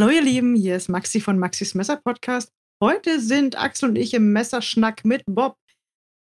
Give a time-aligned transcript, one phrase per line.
[0.00, 2.52] Hallo ihr Lieben, hier ist Maxi von Maxis Messer Podcast.
[2.80, 5.56] Heute sind Axel und ich im Messerschnack mit Bob.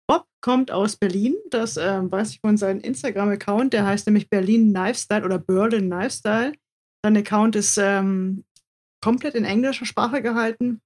[0.06, 4.74] Bob kommt aus Berlin, das äh, weiß ich von seinem Instagram-Account, der heißt nämlich Berlin
[4.74, 6.52] Knifestyle oder Berlin Knifestyle.
[7.06, 8.44] Sein Account ist ähm,
[9.02, 10.82] komplett in englischer Sprache gehalten.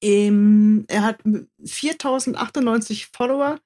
[0.00, 1.20] Ähm, er hat
[1.64, 3.58] 4098 Follower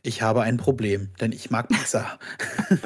[0.02, 2.20] ich habe ein Problem, denn ich mag Pizza.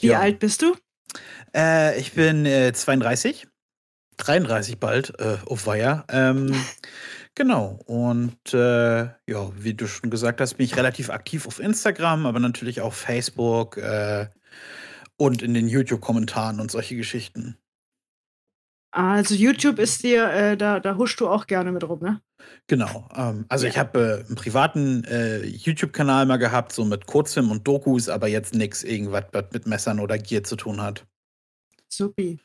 [0.00, 0.20] wie ja.
[0.20, 0.76] alt bist du?
[1.54, 3.46] Äh, ich bin 32, äh,
[4.18, 6.04] 33 bald, äh, auf Weiher.
[6.08, 6.54] Ähm,
[7.34, 7.78] Genau.
[7.86, 12.40] Und äh, ja, wie du schon gesagt hast, bin ich relativ aktiv auf Instagram, aber
[12.40, 14.28] natürlich auch Facebook, äh,
[15.22, 17.56] und in den YouTube-Kommentaren und solche Geschichten.
[18.90, 22.20] Also YouTube ist dir, äh, da, da huschst du auch gerne mit rum, ne?
[22.66, 23.08] Genau.
[23.14, 23.70] Ähm, also ja.
[23.70, 28.26] ich habe äh, einen privaten äh, YouTube-Kanal mal gehabt, so mit Kurzfilm und Dokus, aber
[28.26, 31.06] jetzt nichts irgendwas, was mit Messern oder Gear zu tun hat.
[31.88, 32.40] Supi.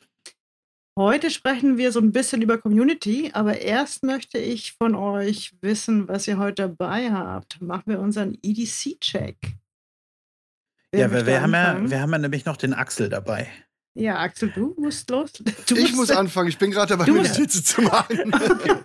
[0.96, 6.06] Heute sprechen wir so ein bisschen über Community, aber erst möchte ich von euch wissen,
[6.06, 7.60] was ihr heute dabei habt.
[7.60, 9.36] Machen wir unseren EDC-Check.
[10.94, 13.48] Ja, wir, wir haben ja, wir haben ja nämlich noch den Axel dabei.
[13.94, 15.32] Ja, Axel, du musst los.
[15.66, 16.48] Du ich muss anfangen.
[16.48, 18.32] Ich bin gerade dabei, mir Notizen zu machen.
[18.34, 18.76] okay,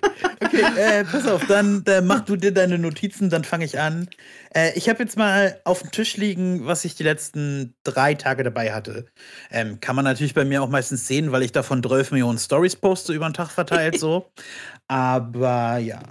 [0.44, 4.10] okay äh, pass auf, dann äh, mach du dir deine Notizen, dann fange ich an.
[4.56, 8.44] Äh, ich habe jetzt mal auf dem Tisch liegen, was ich die letzten drei Tage
[8.44, 9.06] dabei hatte.
[9.52, 12.76] Ähm, kann man natürlich bei mir auch meistens sehen, weil ich davon 12 Millionen Stories
[12.76, 14.32] poste über den Tag verteilt so.
[14.88, 16.02] Aber ja.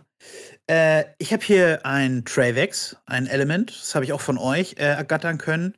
[0.69, 3.71] Äh, ich habe hier ein Travex, ein Element.
[3.71, 5.75] Das habe ich auch von euch äh, ergattern können.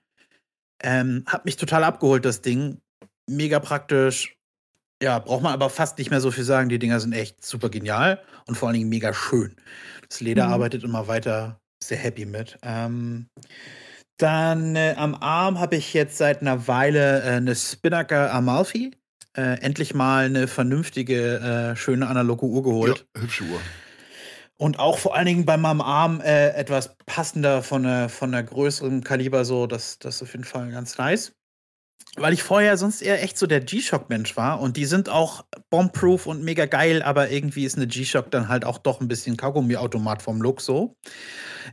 [0.82, 2.78] Ähm, hat mich total abgeholt, das Ding.
[3.28, 4.36] Mega praktisch.
[5.02, 6.68] Ja, braucht man aber fast nicht mehr so viel sagen.
[6.68, 9.56] Die Dinger sind echt super genial und vor allen Dingen mega schön.
[10.08, 10.52] Das Leder mhm.
[10.52, 11.60] arbeitet immer weiter.
[11.82, 12.58] Sehr happy mit.
[12.62, 13.26] Ähm,
[14.16, 18.92] dann äh, am Arm habe ich jetzt seit einer Weile äh, eine Spinnaker Amalfi.
[19.36, 23.06] Äh, endlich mal eine vernünftige, äh, schöne analoge Uhr geholt.
[23.16, 23.60] Ja, hübsche Uhr.
[24.56, 28.44] Und auch vor allen Dingen bei meinem Arm äh, etwas passender von der, von der
[28.44, 31.32] größeren Kaliber, so, das, das ist auf jeden Fall ganz nice.
[32.16, 36.26] Weil ich vorher sonst eher echt so der G-Shock-Mensch war und die sind auch bombproof
[36.26, 40.22] und mega geil, aber irgendwie ist eine G-Shock dann halt auch doch ein bisschen Kaugummi-Automat
[40.22, 40.96] vom Look so.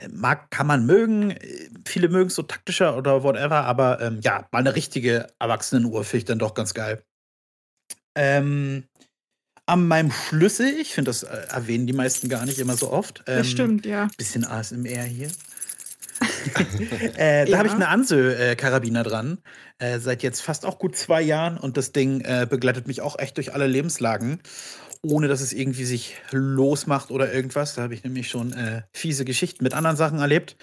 [0.10, 1.36] Mag, kann man mögen,
[1.86, 6.18] viele mögen es so taktischer oder whatever, aber ähm, ja, mal eine richtige Erwachsenenuhr finde
[6.18, 7.04] ich dann doch ganz geil.
[8.16, 8.86] Ähm,
[9.66, 10.76] an meinem Schlüssel.
[10.80, 13.24] Ich finde, das äh, erwähnen die meisten gar nicht immer so oft.
[13.28, 14.08] Ähm, das stimmt, ja.
[14.18, 15.30] Bisschen ASMR hier.
[17.16, 17.58] äh, da ja.
[17.58, 19.40] habe ich eine Ansö-Karabiner dran.
[19.80, 21.58] Äh, seit jetzt fast auch gut zwei Jahren.
[21.58, 24.40] Und das Ding äh, begleitet mich auch echt durch alle Lebenslagen.
[25.04, 27.74] Ohne dass es irgendwie sich losmacht oder irgendwas.
[27.74, 30.58] Da habe ich nämlich schon äh, fiese Geschichten mit anderen Sachen erlebt.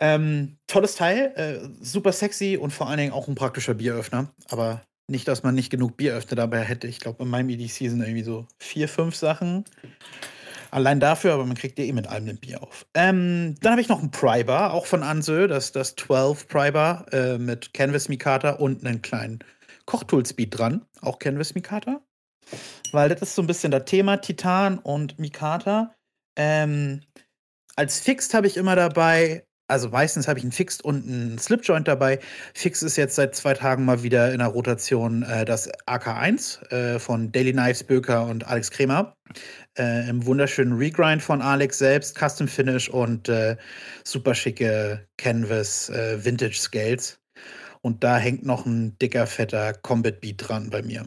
[0.00, 4.32] Ähm, tolles Teil, äh, super sexy und vor allen Dingen auch ein praktischer Bieröffner.
[4.48, 6.86] Aber nicht, dass man nicht genug Bieröffner dabei hätte.
[6.86, 9.64] Ich glaube, in meinem EDC sind irgendwie so vier, fünf Sachen.
[10.70, 12.86] Allein dafür, aber man kriegt ja eh mit allem ein Bier auf.
[12.94, 17.38] Ähm, dann habe ich noch einen Prybar, auch von Ansö, das das 12 Prybar äh,
[17.38, 19.38] mit Canvas Mikata und einen kleinen
[19.86, 22.00] Kochtool-Speed dran, auch Canvas Mikata.
[22.90, 25.94] Weil das ist so ein bisschen das Thema Titan und Mikata.
[26.36, 27.02] Ähm,
[27.76, 31.88] als Fixed habe ich immer dabei also meistens habe ich einen Fixed und einen Slipjoint
[31.88, 32.18] dabei.
[32.54, 36.98] Fixed ist jetzt seit zwei Tagen mal wieder in der Rotation äh, das AK1 äh,
[36.98, 39.16] von Daily Knives Böker und Alex Kremer.
[39.78, 43.56] Äh, Im wunderschönen Regrind von Alex selbst, Custom Finish und äh,
[44.04, 47.18] super schicke Canvas äh, Vintage Scales.
[47.80, 51.06] Und da hängt noch ein dicker, fetter Combat Beat dran bei mir.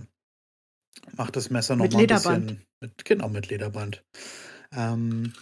[1.15, 2.48] Macht das Messer noch mit mal ein Lederband.
[2.48, 2.65] bisschen.
[2.81, 4.04] Mit, genau, mit Lederband.
[4.75, 5.33] Ähm,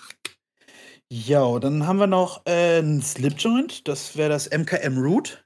[1.12, 3.88] ja, dann haben wir noch äh, ein Slipjoint.
[3.88, 5.46] Das wäre das MKM Root.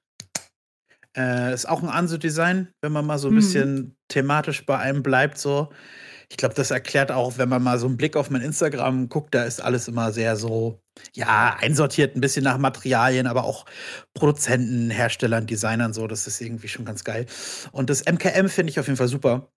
[1.18, 3.38] Äh, ist auch ein Anso-Design, wenn man mal so ein mhm.
[3.38, 5.38] bisschen thematisch bei einem bleibt.
[5.38, 5.70] So.
[6.30, 9.36] Ich glaube, das erklärt auch, wenn man mal so einen Blick auf mein Instagram guckt,
[9.36, 10.80] da ist alles immer sehr so,
[11.14, 13.66] ja, einsortiert, ein bisschen nach Materialien, aber auch
[14.14, 16.08] Produzenten, Herstellern, Designern so.
[16.08, 17.26] Das ist irgendwie schon ganz geil.
[17.72, 19.52] Und das MKM finde ich auf jeden Fall super.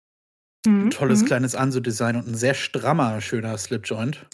[0.67, 0.87] Mhm.
[0.87, 1.27] Ein tolles mhm.
[1.27, 4.27] kleines Anso-Design und ein sehr strammer, schöner Slipjoint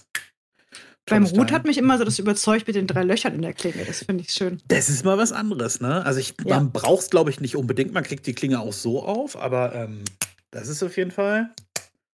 [1.09, 3.85] Beim Rut hat mich immer so das überzeugt mit den drei Löchern in der Klinge.
[3.85, 4.61] Das finde ich schön.
[4.69, 6.05] Das ist mal was anderes, ne?
[6.05, 6.57] Also ich, ja.
[6.57, 7.93] man braucht es, glaube ich, nicht unbedingt.
[7.93, 10.05] Man kriegt die Klinge auch so auf, aber ähm,
[10.51, 11.51] das ist auf jeden Fall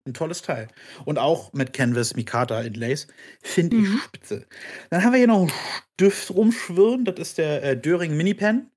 [0.05, 0.67] ein tolles Teil.
[1.05, 3.07] Und auch mit Canvas Mikata Inlays.
[3.41, 4.01] Finde ich mhm.
[4.05, 4.45] spitze.
[4.89, 5.51] Dann haben wir hier noch einen
[5.93, 7.05] Stift rumschwirren.
[7.05, 8.69] Das ist der äh, Döring Mini Pen.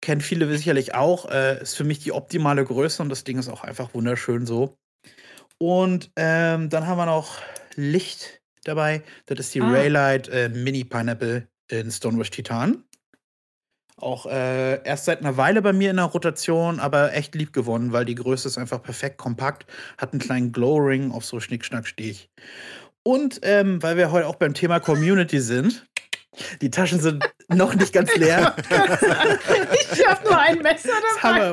[0.00, 1.30] Kennen viele sicherlich auch.
[1.30, 4.76] Äh, ist für mich die optimale Größe und das Ding ist auch einfach wunderschön so.
[5.58, 7.40] Und ähm, dann haben wir noch
[7.76, 9.02] Licht dabei.
[9.26, 9.70] Das ist die ah.
[9.70, 12.84] Raylight äh, Mini Pineapple in Stonewash Titan.
[13.96, 17.92] Auch äh, erst seit einer Weile bei mir in der Rotation, aber echt lieb gewonnen,
[17.92, 19.66] weil die Größe ist einfach perfekt kompakt,
[19.96, 22.28] hat einen kleinen Glow-Ring auf so Schnickschnack stich.
[23.04, 25.86] Und ähm, weil wir heute auch beim Thema Community sind,
[26.60, 28.56] die Taschen sind noch nicht ganz leer.
[29.92, 31.10] ich habe nur ein Messer dabei.
[31.12, 31.50] Das, Hammer,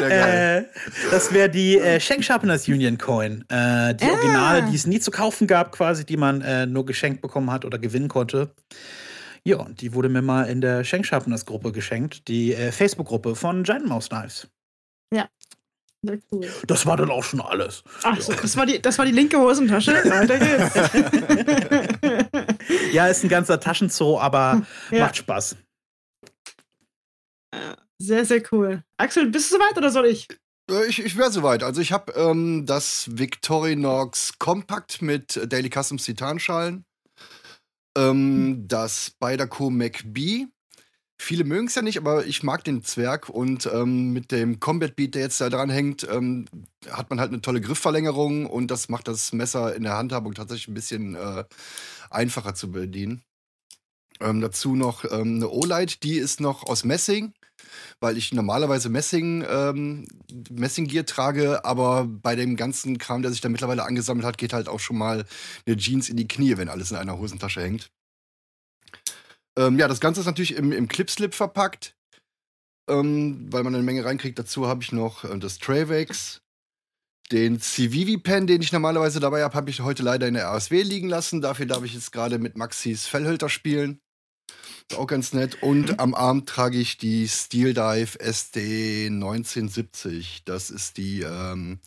[0.00, 0.58] oder?
[0.58, 0.64] Äh,
[1.10, 3.44] das wäre die äh, Schenk Sharpeners Union Coin.
[3.48, 4.10] Äh, die ah.
[4.10, 7.64] Originale, die es nie zu kaufen gab, quasi, die man äh, nur geschenkt bekommen hat
[7.64, 8.54] oder gewinnen konnte.
[9.44, 13.64] Ja, und die wurde mir mal in der Schenkschaffners Gruppe geschenkt, die äh, Facebook-Gruppe von
[13.64, 14.48] Giant Mouse Knives.
[15.12, 15.28] Ja.
[16.32, 16.48] Cool.
[16.66, 17.84] Das war dann auch schon alles.
[18.02, 19.92] Ach so, das war die, das war die linke Hosentasche.
[20.04, 20.74] Weiter geht's.
[22.92, 25.00] ja, ist ein ganzer Taschenzoo, aber ja.
[25.00, 25.56] macht Spaß.
[27.98, 28.82] Sehr, sehr cool.
[28.96, 30.28] Axel, bist du soweit oder soll ich?
[30.70, 31.62] Äh, ich, ich wäre soweit.
[31.62, 36.84] Also ich habe ähm, das Victorinox Compact mit Daily Customs Titanschalen
[37.96, 40.48] ähm, das Spyderco McBee.
[41.24, 44.96] Viele mögen es ja nicht, aber ich mag den Zwerg und ähm, mit dem Combat
[44.96, 46.46] Beat, der jetzt da dran hängt, ähm,
[46.90, 50.66] hat man halt eine tolle Griffverlängerung und das macht das Messer in der Handhabung tatsächlich
[50.66, 51.44] ein bisschen äh,
[52.10, 53.22] einfacher zu bedienen.
[54.20, 57.32] Ähm, dazu noch ähm, eine O-Light, die ist noch aus Messing
[58.00, 60.06] weil ich normalerweise Messing, ähm,
[60.50, 64.68] Messinggear trage, aber bei dem ganzen Kram, der sich da mittlerweile angesammelt hat, geht halt
[64.68, 65.24] auch schon mal
[65.66, 67.92] eine Jeans in die Knie, wenn alles in einer Hosentasche hängt.
[69.58, 71.94] Ähm, ja, das Ganze ist natürlich im, im Clipslip verpackt,
[72.88, 74.38] ähm, weil man eine Menge reinkriegt.
[74.38, 76.40] Dazu habe ich noch äh, das Travex.
[77.30, 81.08] Den Civivi-Pen, den ich normalerweise dabei habe, habe ich heute leider in der RSW liegen
[81.08, 81.40] lassen.
[81.40, 84.00] Dafür darf ich jetzt gerade mit Maxis Fellhölter spielen.
[84.90, 85.62] Ist auch ganz nett.
[85.62, 85.94] Und mhm.
[85.98, 90.42] am Arm trage ich die Steel Dive SD 1970.
[90.44, 91.78] Das ist die ähm,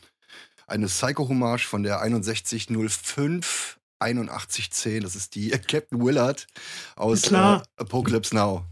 [0.66, 5.04] eine Psycho-Hommage von der 6105 8110.
[5.04, 6.48] Das ist die Captain Willard
[6.96, 8.66] aus äh, Apocalypse Now.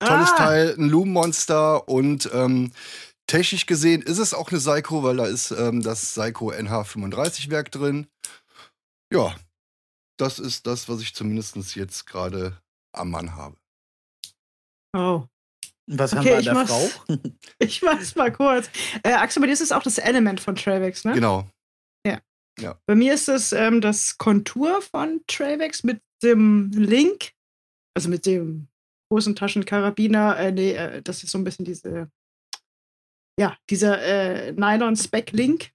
[0.00, 0.36] Tolles ah.
[0.36, 2.72] Teil, ein Loom-Monster und ähm,
[3.26, 8.06] technisch gesehen ist es auch eine Psycho, weil da ist ähm, das Psycho NH35-Werk drin.
[9.12, 9.34] Ja,
[10.16, 12.56] das ist das, was ich zumindest jetzt gerade
[12.92, 13.56] am Mann habe.
[14.96, 15.24] Oh.
[15.86, 16.90] Was okay, haben wir an der Frau?
[17.58, 18.70] ich mach's mal kurz.
[19.02, 21.14] Äh, Axel, bei dir ist es auch das Element von Travex, ne?
[21.14, 21.48] Genau.
[22.58, 22.80] Ja.
[22.86, 27.32] Bei mir ist es ähm, das Kontur von Travex mit dem Link,
[27.94, 28.68] also mit dem
[29.10, 30.38] großen Taschenkarabiner.
[30.38, 32.10] Äh, nee, äh, das ist so ein bisschen diese,
[33.38, 35.70] ja, dieser äh, Nylon-Spec-Link.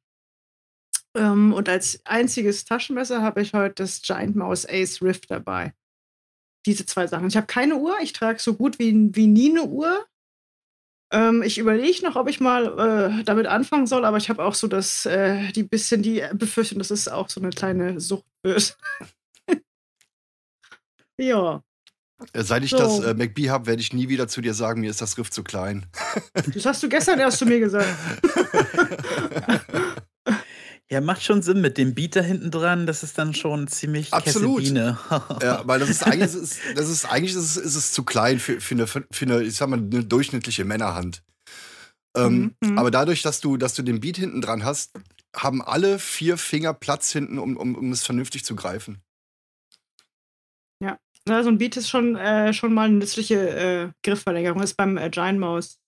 [1.16, 5.74] Ähm, und als einziges Taschenmesser habe ich heute das Giant Mouse Ace Rift dabei
[6.66, 7.28] diese zwei Sachen.
[7.28, 10.06] Ich habe keine Uhr, ich trage so gut wie, wie nie eine Uhr.
[11.12, 14.56] Ähm, ich überlege noch, ob ich mal äh, damit anfangen soll, aber ich habe auch
[14.56, 18.78] so das, äh, die bisschen die Befürchtung, dass es auch so eine kleine Sucht wird.
[21.20, 21.62] ja.
[22.34, 22.78] Äh, seit ich so.
[22.78, 25.30] das äh, MacBee habe, werde ich nie wieder zu dir sagen, mir ist das Riff
[25.30, 25.86] zu klein.
[26.54, 27.88] Das hast du gestern erst zu mir gesagt.
[30.92, 32.86] Ja, macht schon Sinn mit dem Beat da hinten dran.
[32.86, 34.64] Das ist dann schon ziemlich Absolut.
[34.66, 38.04] ja, weil das ist eigentlich, das ist, das ist, eigentlich ist es, ist es zu
[38.04, 41.24] klein für, für, eine, für eine, ich sag mal, eine durchschnittliche Männerhand.
[42.16, 42.78] Ähm, mhm.
[42.78, 44.94] Aber dadurch, dass du, dass du den Beat hinten dran hast,
[45.36, 49.02] haben alle vier Finger Platz hinten, um, um, um es vernünftig zu greifen.
[51.28, 54.62] Ja, so ein Beat ist schon, äh, schon mal eine nützliche äh, Griffverlängerung.
[54.62, 55.80] Das ist beim äh, Giant Mouse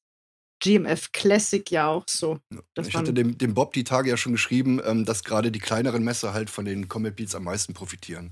[0.59, 2.39] GMF Classic ja auch so.
[2.75, 6.03] ich hatte dem, dem, Bob die Tage ja schon geschrieben, ähm, dass gerade die kleineren
[6.03, 8.31] Messer halt von den Comet Beats am meisten profitieren.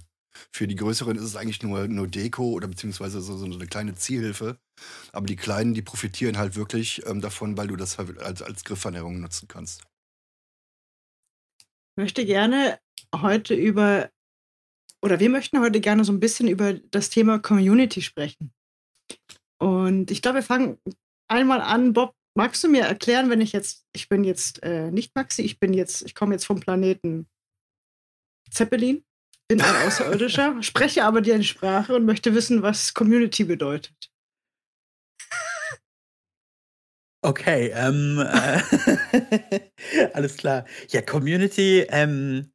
[0.52, 3.96] Für die größeren ist es eigentlich nur, nur Deko oder beziehungsweise so, so eine kleine
[3.96, 4.58] Zielhilfe.
[5.12, 8.64] Aber die kleinen, die profitieren halt wirklich ähm, davon, weil du das halt als, als
[8.64, 9.84] Griffvernährung nutzen kannst.
[11.62, 12.80] Ich möchte gerne
[13.16, 14.10] heute über,
[15.02, 18.52] oder wir möchten heute gerne so ein bisschen über das Thema Community sprechen.
[19.58, 20.78] Und ich glaube, wir fangen
[21.28, 25.16] einmal an, Bob, magst du mir erklären, wenn ich jetzt, ich bin jetzt äh, nicht
[25.16, 27.28] Maxi, ich bin jetzt, ich komme jetzt vom Planeten
[28.50, 29.04] Zeppelin,
[29.48, 34.12] bin ein Außerirdischer, spreche aber die Sprache und möchte wissen, was Community bedeutet.
[37.22, 40.66] Okay, ähm, äh, alles klar.
[40.90, 42.52] Ja, Community, ähm,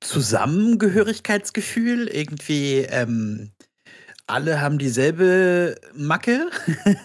[0.00, 3.50] Zusammengehörigkeitsgefühl, irgendwie, ähm,
[4.28, 6.50] alle haben dieselbe Macke,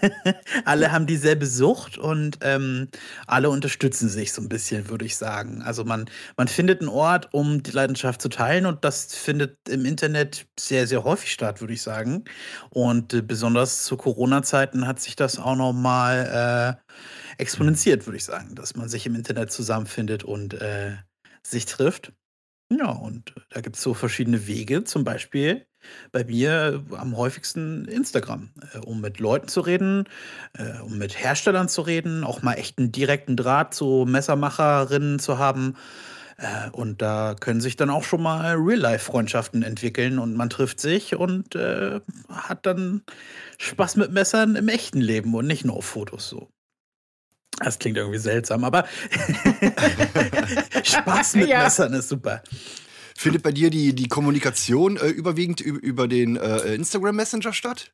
[0.66, 2.90] alle haben dieselbe Sucht und ähm,
[3.28, 5.62] alle unterstützen sich so ein bisschen, würde ich sagen.
[5.62, 9.86] Also man, man findet einen Ort, um die Leidenschaft zu teilen und das findet im
[9.86, 12.26] Internet sehr, sehr häufig statt, würde ich sagen.
[12.70, 18.26] Und äh, besonders zu Corona-Zeiten hat sich das auch noch mal äh, exponentiert, würde ich
[18.26, 20.98] sagen, dass man sich im Internet zusammenfindet und äh,
[21.42, 22.12] sich trifft.
[22.72, 25.66] Ja, und da gibt es so verschiedene Wege, zum Beispiel
[26.12, 30.06] bei mir am häufigsten Instagram, äh, um mit Leuten zu reden,
[30.54, 35.38] äh, um mit Herstellern zu reden, auch mal echt einen direkten Draht zu Messermacherinnen zu
[35.38, 35.76] haben.
[36.38, 41.16] Äh, und da können sich dann auch schon mal Real-Life-Freundschaften entwickeln und man trifft sich
[41.16, 43.04] und äh, hat dann
[43.60, 46.53] Spaß mit Messern im echten Leben und nicht nur auf Fotos so.
[47.60, 48.86] Das klingt irgendwie seltsam, aber
[50.84, 51.64] Spaß mit ja.
[51.64, 52.42] Messern ist super.
[53.16, 57.94] Findet bei dir die, die Kommunikation äh, überwiegend über den äh, Instagram Messenger statt?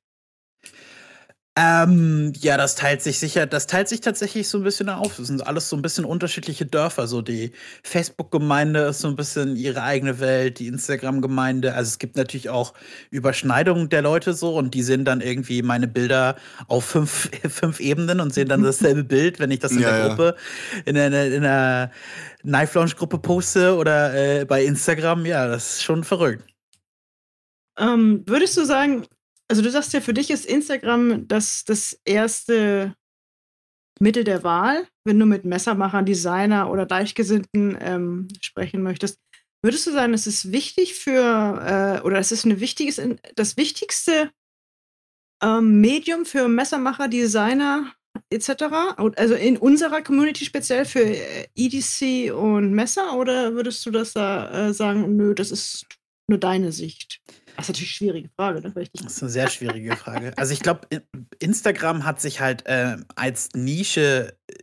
[1.58, 5.18] Ähm, ja, das teilt sich sicher, das teilt sich tatsächlich so ein bisschen auf.
[5.18, 7.08] Das sind alles so ein bisschen unterschiedliche Dörfer.
[7.08, 7.51] So die
[7.84, 11.74] Facebook-Gemeinde ist so ein bisschen ihre eigene Welt, die Instagram-Gemeinde.
[11.74, 12.74] Also es gibt natürlich auch
[13.10, 16.38] Überschneidungen der Leute so und die sehen dann irgendwie meine Bilder
[16.68, 20.08] auf fünf, fünf Ebenen und sehen dann dasselbe Bild, wenn ich das in ja, der
[20.08, 20.36] Gruppe,
[20.86, 21.91] in einer, in einer
[22.41, 25.25] Knife Launch Gruppe poste oder äh, bei Instagram.
[25.25, 26.44] Ja, das ist schon verrückt.
[27.77, 29.06] Ähm, würdest du sagen,
[29.50, 32.96] also du sagst ja, für dich ist Instagram das, das erste
[34.00, 39.20] Mittel der Wahl, wenn du mit Messermachern, Designer oder Gleichgesinnten ähm, sprechen möchtest.
[39.62, 43.01] Würdest du sagen, es ist wichtig für, äh, oder es ist ein wichtiges,
[43.36, 44.32] das wichtigste
[45.44, 47.94] ähm, Medium für Messermacher, Designer
[48.29, 48.63] etc.?
[49.18, 53.18] Also in unserer Community speziell für äh, EDC und Messer?
[53.18, 55.86] Oder würdest du das da äh, sagen, nö, das ist
[56.27, 57.20] nur deine Sicht?
[57.60, 58.62] Das ist natürlich eine schwierige Frage.
[58.62, 58.74] Ne?
[58.74, 60.34] Das ist eine sehr schwierige Frage.
[60.38, 60.88] Also ich glaube,
[61.39, 64.54] Instagram hat sich halt äh, als Nische äh,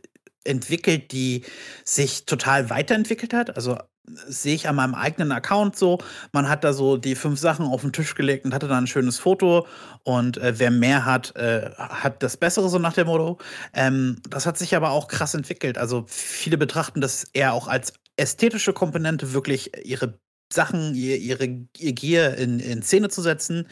[0.43, 1.43] entwickelt, die
[1.83, 3.55] sich total weiterentwickelt hat.
[3.55, 3.77] Also
[4.07, 5.99] sehe ich an meinem eigenen Account so.
[6.31, 8.87] Man hat da so die fünf Sachen auf den Tisch gelegt und hatte dann ein
[8.87, 9.67] schönes Foto.
[10.03, 13.37] Und äh, wer mehr hat, äh, hat das Bessere, so nach dem Motto.
[13.73, 15.77] Ähm, das hat sich aber auch krass entwickelt.
[15.77, 20.17] Also viele betrachten das eher auch als ästhetische Komponente, wirklich ihre
[20.51, 21.45] Sachen, ihr, ihre,
[21.77, 23.67] ihr Gier in, in Szene zu setzen.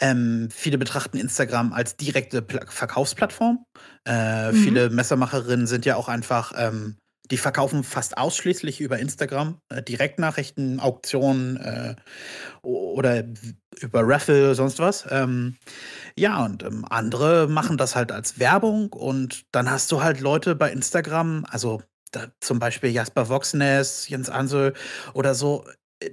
[0.00, 3.64] Ähm, viele betrachten Instagram als direkte Pla Verkaufsplattform.
[4.06, 4.56] Äh, mhm.
[4.56, 6.96] Viele Messermacherinnen sind ja auch einfach, ähm,
[7.30, 11.96] die verkaufen fast ausschließlich über Instagram, äh, Direktnachrichten, Auktionen äh,
[12.62, 13.24] oder
[13.80, 15.06] über Raffle, sonst was.
[15.10, 15.56] Ähm,
[16.16, 20.54] ja, und ähm, andere machen das halt als Werbung und dann hast du halt Leute
[20.54, 24.74] bei Instagram, also da, zum Beispiel Jasper Voxness, Jens Ansel
[25.14, 25.64] oder so,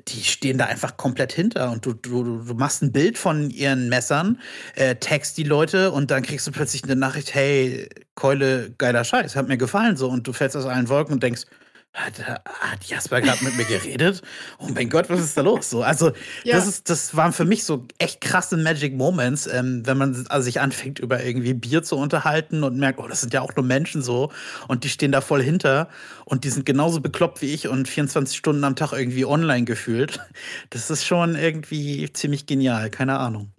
[0.08, 3.90] die stehen da einfach komplett hinter und du, du, du machst ein Bild von ihren
[3.90, 4.40] Messern,
[4.76, 9.36] äh, tagst die Leute und dann kriegst du plötzlich eine Nachricht, hey, Keule, geiler Scheiß,
[9.36, 10.10] hat mir gefallen so.
[10.10, 11.44] Und du fällst aus allen Wolken und denkst,
[12.00, 14.22] hat, hat Jasper gerade mit mir geredet?
[14.58, 15.70] Oh mein Gott, was ist da los?
[15.70, 16.12] So, also,
[16.44, 16.56] ja.
[16.56, 20.46] das, ist, das waren für mich so echt krasse Magic Moments, ähm, wenn man also
[20.46, 23.66] sich anfängt, über irgendwie Bier zu unterhalten und merkt, oh, das sind ja auch nur
[23.66, 24.32] Menschen so
[24.68, 25.90] und die stehen da voll hinter
[26.26, 30.20] und die sind genauso bekloppt wie ich und 24 Stunden am Tag irgendwie online gefühlt.
[30.70, 33.52] Das ist schon irgendwie ziemlich genial, keine Ahnung.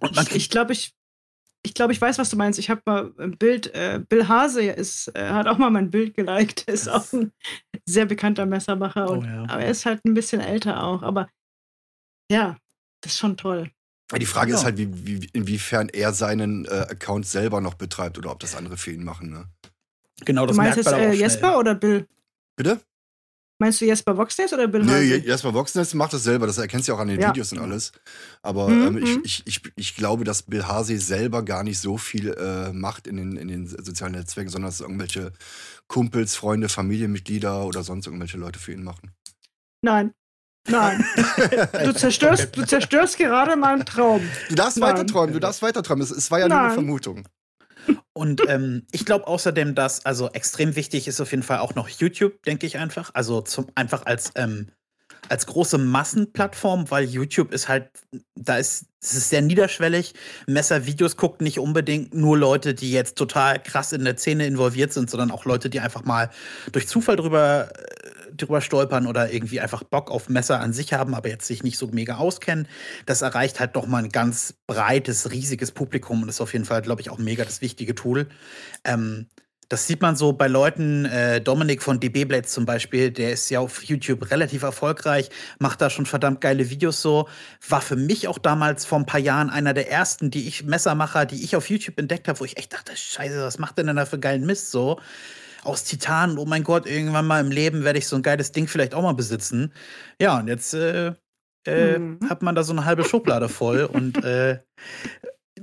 [0.00, 0.92] Und man ich glaube, ich
[1.76, 2.58] glaube, ich weiß, was du meinst.
[2.58, 6.14] Ich habe mal ein Bild, äh, Bill Hase ist, äh, hat auch mal mein Bild
[6.14, 6.62] geliked.
[6.68, 7.32] Ist auch ein
[7.86, 9.08] sehr bekannter Messermacher.
[9.08, 9.42] Und, oh, ja.
[9.44, 11.02] Aber er ist halt ein bisschen älter auch.
[11.02, 11.28] Aber
[12.30, 12.56] ja,
[13.00, 13.70] das ist schon toll.
[14.18, 14.56] Die Frage ja.
[14.56, 18.54] ist halt, wie, wie, inwiefern er seinen äh, Account selber noch betreibt oder ob das
[18.54, 19.30] andere für ihn machen.
[19.30, 19.48] Ne?
[20.24, 22.06] Genau, das du meinst merkt jetzt, äh, Jesper oder Bill?
[22.56, 22.80] Bitte?
[23.58, 26.92] Meinst du Jesper Voxnest oder Bill Nee, Jesper Voxnest macht das selber, das erkennst du
[26.92, 27.30] ja auch an den ja.
[27.30, 27.92] Videos und alles.
[28.42, 28.98] Aber mhm.
[28.98, 29.22] ähm, ich, mhm.
[29.24, 33.16] ich, ich, ich glaube, dass Bill Hase selber gar nicht so viel äh, macht in
[33.16, 35.32] den, in den sozialen Netzwerken, sondern dass irgendwelche
[35.86, 39.12] Kumpels, Freunde, Familienmitglieder oder sonst irgendwelche Leute für ihn machen.
[39.82, 40.12] Nein.
[40.68, 41.04] Nein.
[41.84, 44.20] du, zerstörst, du zerstörst gerade meinen Traum.
[44.48, 44.90] Du darfst Nein.
[44.90, 46.02] weiter träumen, du darfst weiter träumen.
[46.02, 46.58] Es, es war ja Nein.
[46.58, 47.24] nur eine Vermutung.
[48.12, 51.88] Und ähm, ich glaube außerdem, dass also extrem wichtig ist auf jeden Fall auch noch
[51.88, 53.10] YouTube, denke ich einfach.
[53.14, 54.68] Also zum, einfach als, ähm,
[55.28, 57.90] als große Massenplattform, weil YouTube ist halt,
[58.34, 60.14] da ist es ist sehr niederschwellig.
[60.46, 65.08] Messervideos gucken nicht unbedingt nur Leute, die jetzt total krass in der Szene involviert sind,
[65.08, 66.30] sondern auch Leute, die einfach mal
[66.72, 68.05] durch Zufall drüber äh,
[68.36, 71.78] drüber stolpern oder irgendwie einfach Bock auf Messer an sich haben, aber jetzt sich nicht
[71.78, 72.68] so mega auskennen.
[73.06, 76.82] Das erreicht halt doch mal ein ganz breites, riesiges Publikum und ist auf jeden Fall,
[76.82, 78.28] glaube ich, auch mega das wichtige Tool.
[78.84, 79.28] Ähm,
[79.68, 83.50] Das sieht man so bei Leuten, äh, Dominik von DB Blades zum Beispiel, der ist
[83.50, 85.28] ja auf YouTube relativ erfolgreich,
[85.58, 87.28] macht da schon verdammt geile Videos so.
[87.68, 91.26] War für mich auch damals vor ein paar Jahren einer der ersten, die ich, Messermacher,
[91.26, 94.06] die ich auf YouTube entdeckt habe, wo ich echt dachte, scheiße, was macht denn da
[94.06, 95.00] für geilen Mist so?
[95.66, 98.68] Aus Titan, oh mein Gott, irgendwann mal im Leben werde ich so ein geiles Ding
[98.68, 99.72] vielleicht auch mal besitzen.
[100.20, 101.12] Ja, und jetzt äh,
[101.66, 102.20] äh, mhm.
[102.28, 104.60] hat man da so eine halbe Schublade voll und äh,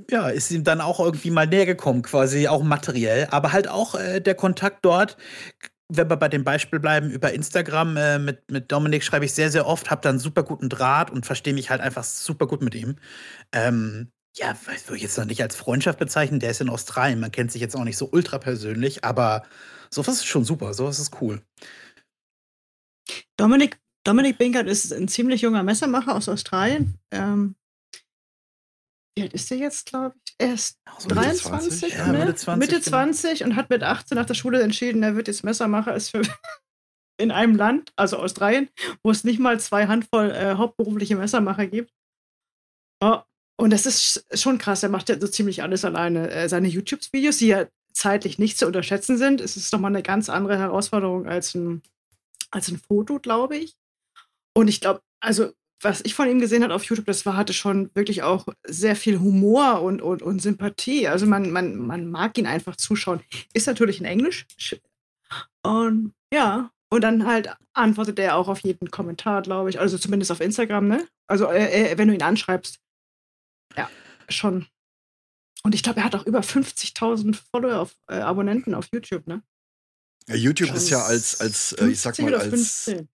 [0.10, 3.95] ja, ist ihm dann auch irgendwie mal näher gekommen, quasi auch materiell, aber halt auch
[3.95, 5.17] äh, der Kontakt dort.
[5.89, 9.51] Wenn wir bei dem Beispiel bleiben, über Instagram äh, mit, mit Dominik schreibe ich sehr,
[9.51, 12.75] sehr oft, habe dann super guten Draht und verstehe mich halt einfach super gut mit
[12.75, 12.95] ihm.
[13.53, 17.31] Ähm, ja, würde ich jetzt noch nicht als Freundschaft bezeichnen, der ist in Australien, man
[17.31, 19.43] kennt sich jetzt auch nicht so ultra persönlich, aber
[19.89, 21.41] sowas ist schon super, sowas ist cool.
[23.37, 26.97] Dominik, Dominik Binkert ist ein ziemlich junger Messermacher aus Australien.
[27.11, 27.55] Ähm,
[29.15, 30.35] wie alt ist der jetzt, glaube ich?
[30.39, 32.19] Er ist so 23, ja, ne?
[32.19, 33.51] Mitte 20, Mitte 20 genau.
[33.51, 36.21] und hat mit 18 nach der Schule entschieden, er wird jetzt Messermacher, ist für
[37.21, 38.69] in einem Land, also Australien,
[39.03, 41.91] wo es nicht mal zwei Handvoll äh, hauptberufliche Messermacher gibt.
[43.03, 43.21] Oh,
[43.57, 46.29] und das ist schon krass, er macht ja so ziemlich alles alleine.
[46.31, 50.29] Äh, seine YouTube-Videos, die ja zeitlich nicht zu unterschätzen sind, es ist nochmal eine ganz
[50.29, 51.83] andere Herausforderung als ein,
[52.51, 53.75] als ein Foto, glaube ich.
[54.55, 55.51] Und ich glaube, also
[55.83, 58.95] was ich von ihm gesehen habe auf YouTube, das war, hatte schon wirklich auch sehr
[58.95, 61.07] viel Humor und, und, und Sympathie.
[61.07, 63.22] Also man, man, man mag ihn einfach zuschauen.
[63.53, 64.45] Ist natürlich in Englisch.
[65.62, 69.79] Und ja, und dann halt antwortet er auch auf jeden Kommentar, glaube ich.
[69.79, 71.07] Also zumindest auf Instagram, ne?
[71.27, 72.79] Also äh, wenn du ihn anschreibst.
[73.77, 73.89] Ja,
[74.29, 74.67] schon.
[75.63, 79.43] Und ich glaube, er hat auch über 50.000 Follower, auf, äh, Abonnenten auf YouTube, ne?
[80.27, 83.09] Ja, YouTube ist ja als, als äh, ich sag mal, als, 15.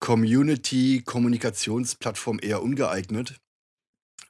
[0.00, 3.38] Community-Kommunikationsplattform eher ungeeignet,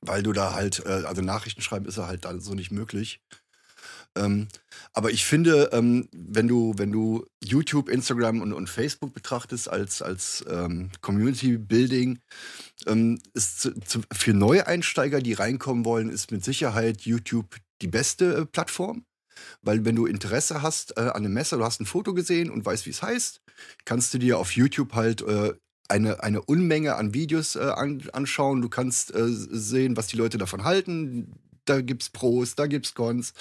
[0.01, 3.21] weil du da halt, äh, also Nachrichten schreiben ist ja halt da so nicht möglich.
[4.17, 4.49] Ähm,
[4.93, 10.03] aber ich finde, ähm, wenn du, wenn du YouTube, Instagram und, und Facebook betrachtest als,
[10.03, 12.19] als ähm, Community Building,
[12.87, 18.35] ähm, ist zu, zu, für Neueinsteiger, die reinkommen wollen, ist mit Sicherheit YouTube die beste
[18.35, 19.05] äh, Plattform.
[19.63, 22.67] Weil wenn du Interesse hast äh, an einem Messer, du hast ein Foto gesehen und
[22.67, 23.41] weißt, wie es heißt,
[23.85, 25.55] kannst du dir auf YouTube halt äh,
[25.89, 28.63] eine, eine Unmenge an Videos äh, an, anschauen.
[28.63, 31.33] Du kannst äh, sehen, was die Leute davon halten.
[31.65, 33.33] Da gibt es Pros, da gibt es Cons.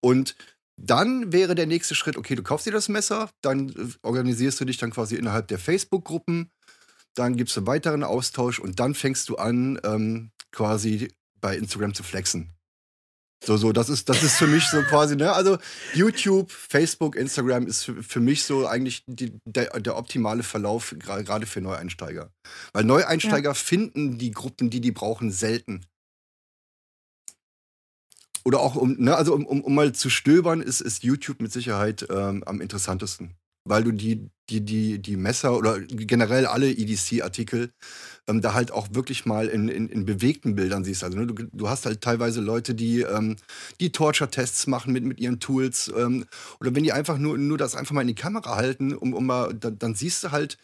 [0.00, 0.36] Und
[0.76, 4.64] dann wäre der nächste Schritt, okay, du kaufst dir das Messer, dann äh, organisierst du
[4.64, 6.50] dich dann quasi innerhalb der Facebook-Gruppen,
[7.14, 11.08] dann gibt es einen weiteren Austausch und dann fängst du an, ähm, quasi
[11.40, 12.54] bei Instagram zu flexen.
[13.44, 15.32] So, so, das ist, das ist für mich so quasi, ne?
[15.32, 15.58] Also
[15.94, 21.46] YouTube, Facebook, Instagram ist für, für mich so eigentlich die, der, der optimale Verlauf, gerade
[21.46, 22.32] für Neueinsteiger.
[22.72, 23.54] Weil Neueinsteiger ja.
[23.54, 25.86] finden die Gruppen, die die brauchen, selten.
[28.48, 31.52] Oder auch, um, ne, also um, um, um mal zu stöbern, ist, ist YouTube mit
[31.52, 33.34] Sicherheit ähm, am interessantesten
[33.68, 37.70] weil du die, die, die, die Messer oder generell alle EDC-Artikel
[38.26, 41.04] ähm, da halt auch wirklich mal in, in, in bewegten Bildern siehst.
[41.04, 43.36] Also ne, du, du hast halt teilweise Leute, die, ähm,
[43.80, 45.92] die Torture-Tests machen mit, mit ihren Tools.
[45.94, 46.24] Ähm,
[46.60, 49.26] oder wenn die einfach nur, nur das einfach mal in die Kamera halten, um, um
[49.26, 50.56] mal, dann, dann siehst du halt,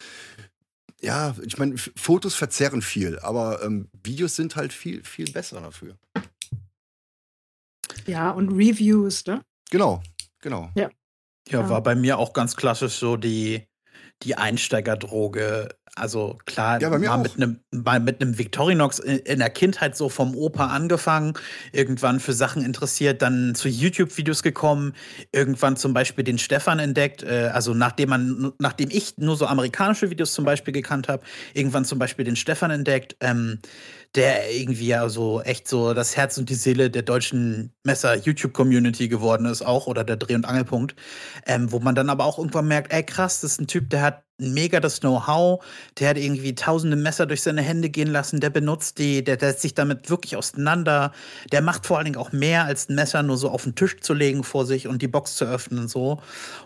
[1.03, 5.99] ja, ich meine, Fotos verzerren viel, aber ähm, Videos sind halt viel, viel besser dafür.
[8.07, 9.43] Ja, und Reviews, ne?
[9.71, 10.03] Genau,
[10.41, 10.71] genau.
[10.75, 10.91] Ja.
[11.49, 13.69] Ja, war bei mir auch ganz klassisch so die,
[14.23, 15.69] die Einsteigerdroge.
[15.97, 17.61] Also klar, ja, mal mit einem
[18.05, 21.35] mit einem Victorinox in, in, der Kindheit so vom Opa angefangen,
[21.71, 24.95] irgendwann für Sachen interessiert, dann zu YouTube-Videos gekommen,
[25.31, 30.11] irgendwann zum Beispiel den Stefan entdeckt, äh, also nachdem man, nachdem ich nur so amerikanische
[30.11, 33.17] Videos zum Beispiel gekannt habe, irgendwann zum Beispiel den Stefan entdeckt.
[33.21, 33.61] Ähm,
[34.15, 39.47] der irgendwie ja so echt so das Herz und die Seele der deutschen Messer-YouTube-Community geworden
[39.47, 40.95] ist, auch oder der Dreh- und Angelpunkt,
[41.47, 44.03] ähm, wo man dann aber auch irgendwann merkt, ey krass, das ist ein Typ, der
[44.03, 45.65] hat mega das Know-how,
[45.99, 49.63] der hat irgendwie tausende Messer durch seine Hände gehen lassen, der benutzt die, der, setzt
[49.63, 51.13] sich damit wirklich auseinander,
[51.53, 54.01] der macht vor allen Dingen auch mehr als ein Messer nur so auf den Tisch
[54.01, 56.21] zu legen vor sich und die Box zu öffnen und so.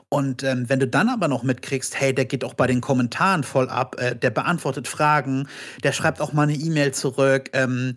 [0.08, 3.44] Und ähm, wenn du dann aber noch mitkriegst, hey, der geht auch bei den Kommentaren
[3.44, 5.48] voll ab, äh, der beantwortet Fragen,
[5.84, 7.96] der schreibt auch mal eine E-Mail zurück, ähm,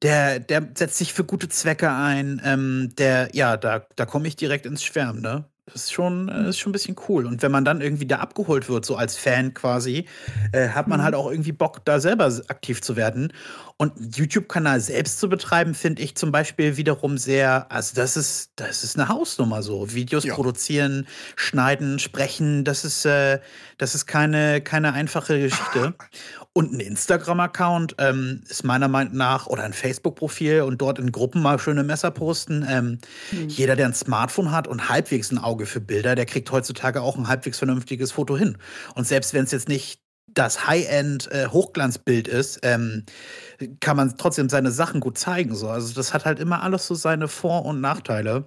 [0.00, 4.36] der, der setzt sich für gute Zwecke ein, ähm, der, ja, da, da komme ich
[4.36, 5.44] direkt ins Schwärmen, ne?
[5.72, 7.26] Das ist schon, äh, ist schon ein bisschen cool.
[7.26, 10.06] Und wenn man dann irgendwie da abgeholt wird, so als Fan quasi,
[10.52, 11.04] äh, hat man mhm.
[11.04, 13.32] halt auch irgendwie Bock, da selber aktiv zu werden.
[13.76, 18.50] Und einen YouTube-Kanal selbst zu betreiben, finde ich zum Beispiel wiederum sehr, also das ist,
[18.56, 19.94] das ist eine Hausnummer so.
[19.94, 20.34] Videos ja.
[20.34, 23.40] produzieren, schneiden, sprechen, das ist, äh,
[23.78, 25.94] das ist keine, keine einfache Geschichte.
[26.52, 31.40] Und ein Instagram-Account ähm, ist meiner Meinung nach oder ein Facebook-Profil und dort in Gruppen
[31.40, 32.66] mal schöne Messer posten.
[32.68, 32.98] Ähm,
[33.30, 33.48] mhm.
[33.48, 37.02] Jeder, der ein Smartphone hat und halbwegs ein Auge Auge für Bilder, der kriegt heutzutage
[37.02, 38.56] auch ein halbwegs vernünftiges Foto hin.
[38.94, 40.00] Und selbst wenn es jetzt nicht
[40.32, 43.04] das High-End-Hochglanzbild äh, ist, ähm,
[43.80, 45.54] kann man trotzdem seine Sachen gut zeigen.
[45.54, 45.68] So.
[45.68, 48.44] Also das hat halt immer alles so seine Vor- und Nachteile.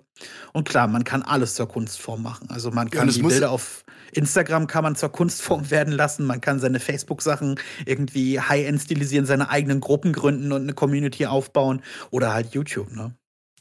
[0.53, 2.49] Und klar, man kann alles zur Kunstform machen.
[2.49, 6.25] Also man kann ja, die Bilder auf Instagram kann man zur Kunstform werden lassen.
[6.25, 11.83] Man kann seine Facebook-Sachen irgendwie High-End stilisieren, seine eigenen Gruppen gründen und eine Community aufbauen
[12.11, 12.91] oder halt YouTube.
[12.95, 13.13] Ne?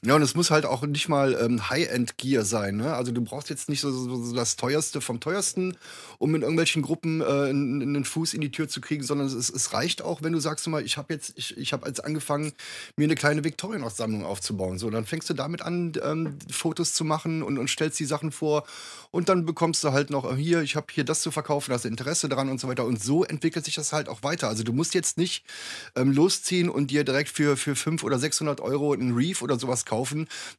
[0.05, 2.77] Ja, und es muss halt auch nicht mal ähm, High-End-Gear sein.
[2.79, 2.93] Ne?
[2.93, 5.77] Also du brauchst jetzt nicht so, so, so, das teuerste vom teuersten,
[6.19, 9.73] um in irgendwelchen Gruppen äh, einen Fuß in die Tür zu kriegen, sondern es, es
[9.73, 12.53] reicht auch, wenn du sagst mal, ich habe jetzt, ich, ich habe jetzt angefangen,
[12.97, 14.77] mir eine kleine Victorinox-Sammlung aufzubauen.
[14.81, 18.33] So, dann fängst du damit an, ähm, Fotos zu machen und, und stellst die Sachen
[18.33, 18.65] vor
[19.13, 21.85] und dann bekommst du halt noch äh, hier, ich habe hier das zu verkaufen, hast
[21.85, 22.87] Interesse daran und so weiter.
[22.87, 24.49] Und so entwickelt sich das halt auch weiter.
[24.49, 25.45] Also du musst jetzt nicht
[25.95, 29.85] ähm, losziehen und dir direkt für, für 500 oder 600 Euro einen Reef oder sowas
[29.85, 29.92] kaufen,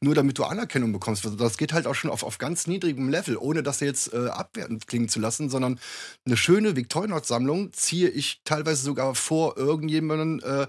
[0.00, 1.24] nur damit du Anerkennung bekommst.
[1.24, 4.28] Also das geht halt auch schon auf, auf ganz niedrigem Level, ohne das jetzt äh,
[4.28, 5.78] abwertend klingen zu lassen, sondern
[6.24, 10.66] eine schöne Victorinox-Sammlung ziehe ich teilweise sogar vor irgendjemanden, äh,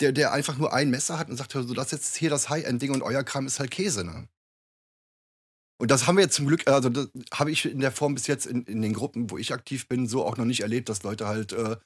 [0.00, 2.48] der, der einfach nur ein Messer hat und sagt, so, das ist jetzt hier das
[2.48, 4.28] High-End-Ding und euer Kram ist halt Käse, ne?
[5.78, 8.26] Und das haben wir jetzt zum Glück, also das habe ich in der Form bis
[8.26, 11.02] jetzt in, in den Gruppen, wo ich aktiv bin, so auch noch nicht erlebt, dass
[11.02, 11.76] Leute halt, äh,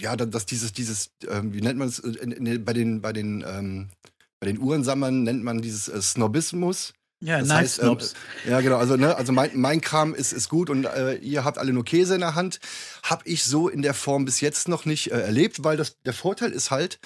[0.00, 3.88] ja, dass dieses, dieses, äh, wie nennt man es, äh, bei den, bei den, ähm,
[4.40, 6.94] bei den Uhrensammlern nennt man dieses äh, Snobismus.
[7.20, 8.14] Ja, das nice heißt, Snobs.
[8.44, 8.76] Ähm, ja, genau.
[8.76, 11.84] Also, ne, also mein, mein Kram ist, ist gut und äh, ihr habt alle nur
[11.84, 12.60] Käse in der Hand.
[13.02, 16.12] Habe ich so in der Form bis jetzt noch nicht äh, erlebt, weil das, der
[16.12, 17.00] Vorteil ist halt,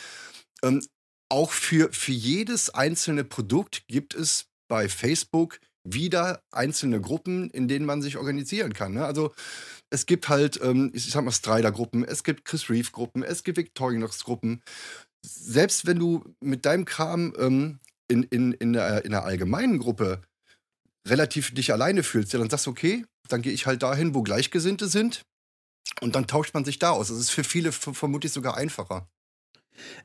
[0.62, 0.82] ähm,
[1.30, 7.86] auch für, für jedes einzelne Produkt gibt es bei Facebook wieder einzelne Gruppen, in denen
[7.86, 8.92] man sich organisieren kann.
[8.92, 9.04] Ne?
[9.06, 9.32] Also
[9.90, 14.62] es gibt halt, ähm, ich sag mal, Strider-Gruppen, es gibt Chris Reeve-Gruppen, es gibt Victorinox-Gruppen.
[15.24, 20.22] Selbst wenn du mit deinem Kram ähm, in, in, in, der, in der allgemeinen Gruppe
[21.06, 24.22] relativ dich alleine fühlst, ja, dann sagst du, okay, dann gehe ich halt dahin, wo
[24.22, 25.22] Gleichgesinnte sind.
[26.00, 27.08] Und dann tauscht man sich da aus.
[27.08, 29.08] Das ist für viele vermutlich sogar einfacher.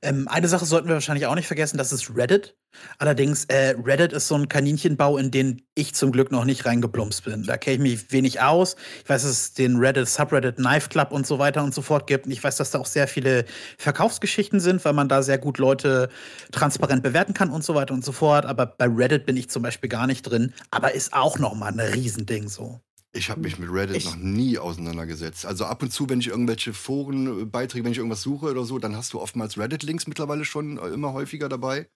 [0.02, 2.56] Ähm, eine Sache sollten wir wahrscheinlich auch nicht vergessen, das ist Reddit.
[3.00, 7.24] Allerdings, äh, Reddit ist so ein Kaninchenbau, in den ich zum Glück noch nicht reingeplumpst
[7.24, 7.44] bin.
[7.44, 8.76] Da kenne ich mich wenig aus.
[9.04, 12.08] Ich weiß, dass es den Reddit, Subreddit, Knife Club und so weiter und so fort
[12.08, 12.26] gibt.
[12.26, 13.46] Und ich weiß, dass da auch sehr viele
[13.78, 16.10] Verkaufsgeschichten sind, weil man da sehr gut Leute
[16.52, 18.46] transparent bewerten kann und so weiter und so fort.
[18.46, 20.54] Aber bei Reddit bin ich zum Beispiel gar nicht drin.
[20.72, 22.80] Aber ist auch noch mal ein Riesending so.
[23.14, 25.46] Ich habe mich mit Reddit ich noch nie auseinandergesetzt.
[25.46, 28.96] Also ab und zu, wenn ich irgendwelche Forenbeiträge, wenn ich irgendwas suche oder so, dann
[28.96, 31.90] hast du oftmals Reddit-Links mittlerweile schon äh, immer häufiger dabei.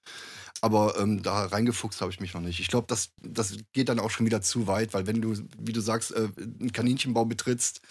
[0.62, 2.60] Aber ähm, da reingefuchst habe ich mich noch nicht.
[2.60, 5.74] Ich glaube, das, das geht dann auch schon wieder zu weit, weil wenn du, wie
[5.74, 7.82] du sagst, äh, einen Kaninchenbau betrittst,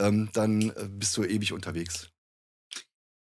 [0.00, 2.10] ähm, dann äh, bist du ewig unterwegs.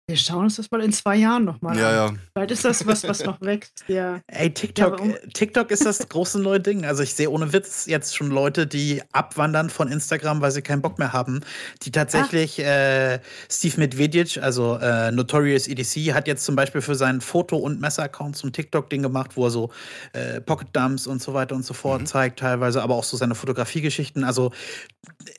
[0.06, 2.14] Wir schauen uns das mal in zwei Jahren nochmal ja, an.
[2.14, 2.20] Ja.
[2.34, 3.84] Vielleicht ist das was, was noch wächst.
[3.88, 4.20] Ja.
[4.26, 6.84] Ey, TikTok, ja, TikTok ist das große neue Ding.
[6.84, 10.82] Also ich sehe ohne Witz jetzt schon Leute, die abwandern von Instagram, weil sie keinen
[10.82, 11.40] Bock mehr haben.
[11.82, 13.18] Die tatsächlich, äh,
[13.50, 18.36] Steve Medvedic, also äh, Notorious EDC, hat jetzt zum Beispiel für seinen Foto- und Messer-Account
[18.36, 19.70] zum TikTok-Ding gemacht, wo er so
[20.12, 22.06] äh, Pocket-Dumps und so weiter und so fort mhm.
[22.06, 24.22] zeigt, teilweise, aber auch so seine Fotografiegeschichten.
[24.22, 24.52] Also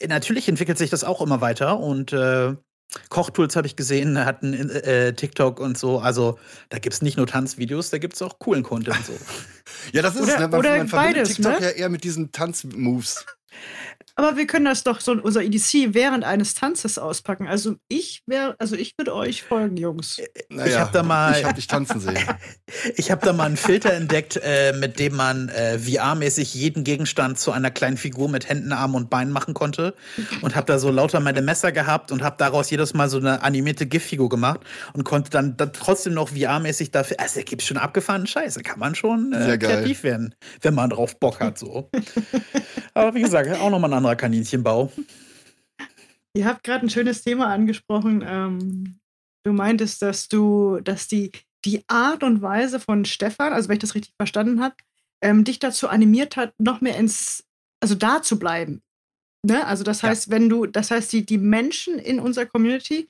[0.08, 2.56] natürlich entwickelt sich das auch immer weiter und äh,
[3.10, 6.00] Kochtools habe ich gesehen, hatten äh, TikTok und so.
[6.00, 9.06] Also da gibt es nicht nur Tanzvideos, da gibt es auch coolen Content.
[9.06, 9.14] So.
[9.94, 10.40] ja, das ist oder, es.
[10.40, 10.48] Ne?
[10.48, 11.66] Man, oder man beides, TikTok ne?
[11.66, 13.26] ja eher mit diesen Tanzmoves.
[14.18, 17.48] Aber wir können das doch so unser EDC während eines Tanzes auspacken.
[17.48, 20.22] Also ich wäre, also ich würde euch folgen, Jungs.
[20.50, 22.18] Naja, ich habe da mal, ich habe dich tanzen sehen.
[22.96, 27.40] ich habe da mal einen Filter entdeckt, äh, mit dem man äh, VR-mäßig jeden Gegenstand
[27.40, 29.96] zu einer kleinen Figur mit Händen, Armen und Beinen machen konnte
[30.42, 33.44] und habe da so lauter meine Messer gehabt und habe daraus jedes Mal so eine
[33.44, 34.62] animierte GIF-Figur gemacht
[34.94, 37.20] und konnte dann, dann trotzdem noch VR-mäßig dafür.
[37.20, 41.42] Also gibt schon abgefahrenen Scheiße, kann man schon äh, kreativ werden, wenn man drauf Bock
[41.42, 41.90] hat so.
[42.94, 44.92] Aber wie gesagt, auch nochmal ein anderer Kaninchenbau.
[46.36, 48.24] Ihr habt gerade ein schönes Thema angesprochen.
[48.26, 49.00] Ähm,
[49.44, 51.32] du meintest, dass du, dass die,
[51.64, 54.76] die Art und Weise von Stefan, also wenn ich das richtig verstanden habe,
[55.24, 57.46] ähm, dich dazu animiert hat, noch mehr ins,
[57.82, 58.84] also da zu bleiben.
[59.44, 59.66] Ne?
[59.66, 60.34] Also das heißt, ja.
[60.34, 63.10] wenn du, das heißt, die, die Menschen in unserer Community,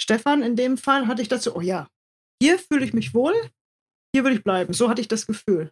[0.00, 1.88] Stefan in dem Fall, hatte ich dazu, oh ja,
[2.42, 3.34] hier fühle ich mich wohl,
[4.14, 4.72] hier würde ich bleiben.
[4.72, 5.70] So hatte ich das Gefühl.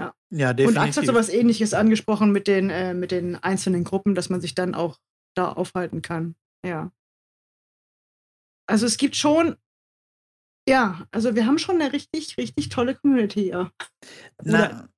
[0.00, 0.80] Ja, ja definitiv.
[0.80, 4.40] Und Axel hat sowas ähnliches angesprochen mit den, äh, mit den einzelnen Gruppen, dass man
[4.40, 4.98] sich dann auch
[5.34, 6.34] da aufhalten kann.
[6.64, 6.92] Ja.
[8.66, 9.56] Also es gibt schon,
[10.68, 13.70] ja, also wir haben schon eine richtig, richtig tolle Community, ja.
[14.42, 14.88] Na,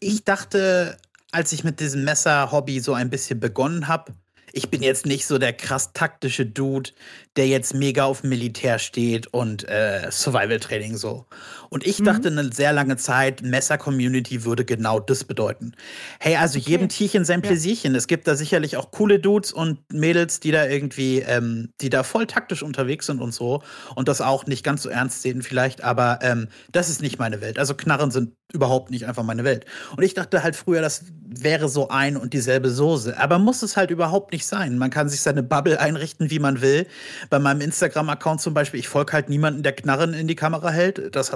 [0.00, 0.96] ich dachte,
[1.30, 4.12] als ich mit diesem Messer-Hobby so ein bisschen begonnen habe,
[4.52, 6.90] ich bin jetzt nicht so der krass taktische Dude,
[7.36, 11.26] der jetzt mega auf Militär steht und äh, Survival-Training so.
[11.68, 12.04] Und ich mhm.
[12.04, 15.72] dachte eine sehr lange Zeit, Messer-Community würde genau das bedeuten.
[16.18, 16.70] Hey, also okay.
[16.70, 17.92] jedem Tierchen sein Pläsierchen.
[17.92, 17.98] Ja.
[17.98, 22.02] Es gibt da sicherlich auch coole Dudes und Mädels, die da irgendwie, ähm, die da
[22.02, 23.62] voll taktisch unterwegs sind und so
[23.94, 27.40] und das auch nicht ganz so ernst sehen vielleicht, aber ähm, das ist nicht meine
[27.40, 27.58] Welt.
[27.58, 29.64] Also Knarren sind überhaupt nicht einfach meine Welt.
[29.96, 33.16] Und ich dachte halt früher, das wäre so ein und dieselbe Soße.
[33.18, 34.76] Aber muss es halt überhaupt nicht sein.
[34.78, 36.86] Man kann sich seine Bubble einrichten, wie man will.
[37.30, 41.14] Bei meinem Instagram-Account zum Beispiel, ich folge halt niemanden, der Knarren in die Kamera hält.
[41.14, 41.32] Das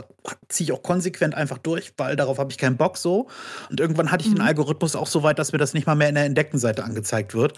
[0.48, 3.28] ziehe ich auch konsequent einfach durch, weil darauf habe ich keinen Bock so.
[3.70, 4.37] Und irgendwann hatte ich mhm.
[4.37, 6.83] den Algorithmus auch so weit, dass mir das nicht mal mehr in der entdeckten Seite
[6.85, 7.54] angezeigt wird.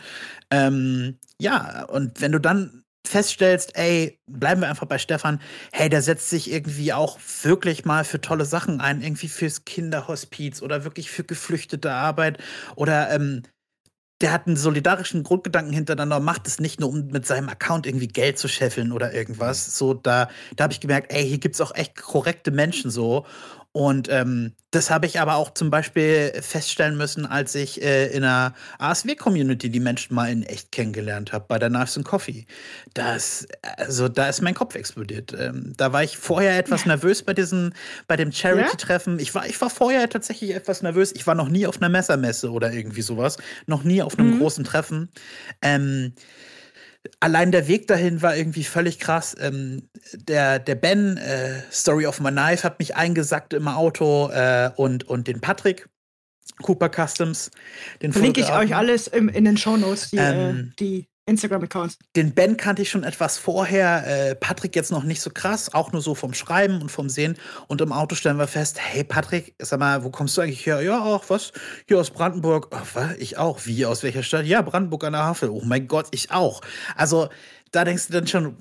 [0.51, 5.41] Ähm, ja, und wenn du dann feststellst, ey, bleiben wir einfach bei Stefan,
[5.73, 10.63] hey, der setzt sich irgendwie auch wirklich mal für tolle Sachen ein, irgendwie fürs Kinderhospiz
[10.63, 12.39] oder wirklich für geflüchtete Arbeit
[12.77, 13.43] oder ähm,
[14.23, 18.09] der hat einen solidarischen Grundgedanken hintereinander, macht es nicht nur, um mit seinem Account irgendwie
[18.09, 19.77] Geld zu scheffeln oder irgendwas.
[19.77, 23.27] So, da, da habe ich gemerkt, ey, hier gibt es auch echt korrekte Menschen so.
[23.77, 28.25] Und ähm, das habe ich aber auch zum Beispiel feststellen müssen, als ich äh, in
[28.25, 32.47] einer ASW-Community die Menschen mal in echt kennengelernt habe, bei der Knives and Coffee.
[32.95, 35.35] Das, also da ist mein Kopf explodiert.
[35.39, 37.75] Ähm, da war ich vorher etwas nervös bei diesen,
[38.09, 39.19] bei dem Charity-Treffen.
[39.19, 41.13] Ich war, ich war vorher tatsächlich etwas nervös.
[41.15, 43.37] Ich war noch nie auf einer Messermesse oder irgendwie sowas.
[43.67, 44.39] Noch nie auf einem mhm.
[44.39, 45.11] großen Treffen.
[45.61, 46.15] Ähm,
[47.21, 49.37] allein der Weg dahin war irgendwie völlig krass.
[49.41, 54.71] Ähm, der, der Ben, äh, Story of My Knife, hat mich eingesackt im Auto äh,
[54.77, 55.89] und, und den Patrick,
[56.63, 57.51] Cooper Customs.
[58.03, 61.99] Den Verlinke ich euch alles im, in den Shownotes, die, äh, ähm, die Instagram-Accounts.
[62.15, 65.93] Den Ben kannte ich schon etwas vorher, äh, Patrick jetzt noch nicht so krass, auch
[65.93, 67.37] nur so vom Schreiben und vom Sehen.
[67.67, 70.81] Und im Auto stellen wir fest, hey Patrick, sag mal, wo kommst du eigentlich her?
[70.81, 71.53] Ja, auch was?
[71.89, 72.69] Hier aus Brandenburg.
[72.71, 73.17] Ach, was?
[73.19, 73.61] Ich auch.
[73.67, 73.85] Wie?
[73.85, 74.47] Aus welcher Stadt?
[74.47, 75.51] Ja, Brandenburg an der Havel.
[75.51, 76.61] Oh mein Gott, ich auch.
[76.95, 77.29] Also
[77.73, 78.57] da denkst du dann schon,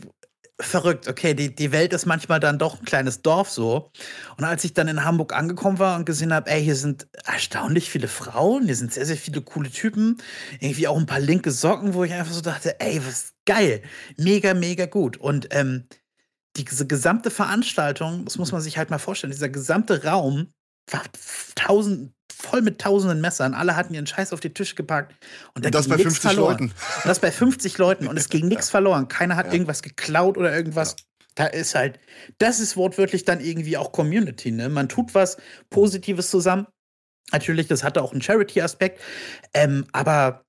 [0.60, 1.08] verrückt.
[1.08, 3.92] Okay, die, die Welt ist manchmal dann doch ein kleines Dorf so.
[4.38, 7.90] Und als ich dann in Hamburg angekommen war und gesehen habe, ey, hier sind erstaunlich
[7.90, 10.18] viele Frauen, hier sind sehr, sehr viele coole Typen,
[10.60, 13.82] irgendwie auch ein paar linke Socken, wo ich einfach so dachte, ey, was geil,
[14.18, 15.18] mega, mega gut.
[15.18, 15.88] Und ähm,
[16.56, 20.54] diese gesamte Veranstaltung, das muss man sich halt mal vorstellen, dieser gesamte Raum
[20.90, 21.04] war
[21.56, 22.14] tausend,
[22.46, 23.54] voll mit tausenden Messern.
[23.54, 25.16] Alle hatten ihren Scheiß auf die Tisch gepackt.
[25.54, 26.52] Und, und das bei 50 verloren.
[26.52, 26.64] Leuten.
[26.64, 28.08] Und das bei 50 Leuten.
[28.08, 29.08] Und es ging nichts verloren.
[29.08, 29.54] Keiner hat ja.
[29.54, 30.96] irgendwas geklaut oder irgendwas.
[30.98, 31.06] Ja.
[31.36, 32.00] Da ist halt,
[32.38, 34.52] das ist wortwörtlich dann irgendwie auch Community.
[34.52, 34.70] Ne?
[34.70, 35.38] Man tut was
[35.70, 36.68] Positives zusammen.
[37.32, 39.02] Natürlich, das hatte auch einen Charity-Aspekt.
[39.54, 40.46] Ähm, aber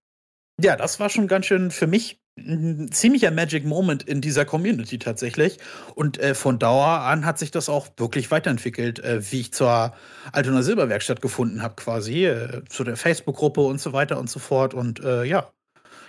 [0.61, 4.99] ja, das war schon ganz schön für mich ein ziemlicher Magic Moment in dieser Community
[4.99, 5.59] tatsächlich.
[5.95, 9.95] Und äh, von Dauer an hat sich das auch wirklich weiterentwickelt, äh, wie ich zur
[10.33, 14.75] Altona Silberwerkstatt gefunden habe, quasi, äh, zu der Facebook-Gruppe und so weiter und so fort.
[14.75, 15.51] Und äh, ja,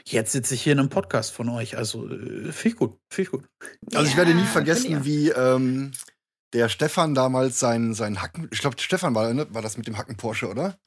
[0.06, 1.78] jetzt sitze ich hier in einem Podcast von euch.
[1.78, 3.46] Also, äh, finde ich gut, finde ich gut.
[3.94, 5.92] Also, ich werde nie vergessen, wie ähm,
[6.54, 9.48] der Stefan damals seinen, seinen Hacken, ich glaube, Stefan war, ne?
[9.52, 10.78] war das mit dem Hacken Porsche, oder?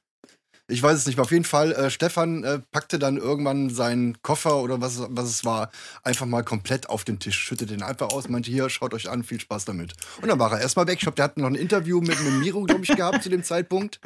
[0.70, 1.24] Ich weiß es nicht mehr.
[1.24, 5.44] Auf jeden Fall, äh, Stefan äh, packte dann irgendwann seinen Koffer oder was, was es
[5.44, 5.70] war,
[6.04, 9.24] einfach mal komplett auf den Tisch, schüttete den einfach aus, meinte, hier, schaut euch an,
[9.24, 9.94] viel Spaß damit.
[10.22, 10.96] Und dann war er erstmal weg.
[10.96, 13.42] Ich glaube, der hat noch ein Interview mit einem Miro, glaube ich, gehabt zu dem
[13.42, 14.00] Zeitpunkt.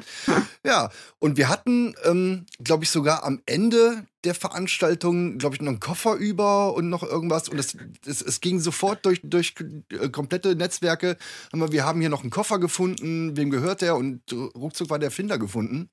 [0.64, 5.68] Ja, und wir hatten, ähm, glaube ich, sogar am Ende der Veranstaltung, glaube ich, noch
[5.70, 7.48] einen Koffer über und noch irgendwas.
[7.48, 9.54] Und es, es, es ging sofort durch, durch
[9.90, 11.16] äh, komplette Netzwerke.
[11.52, 13.96] Wir haben hier noch einen Koffer gefunden, wem gehört der?
[13.96, 15.90] Und ruckzuck war der Finder gefunden.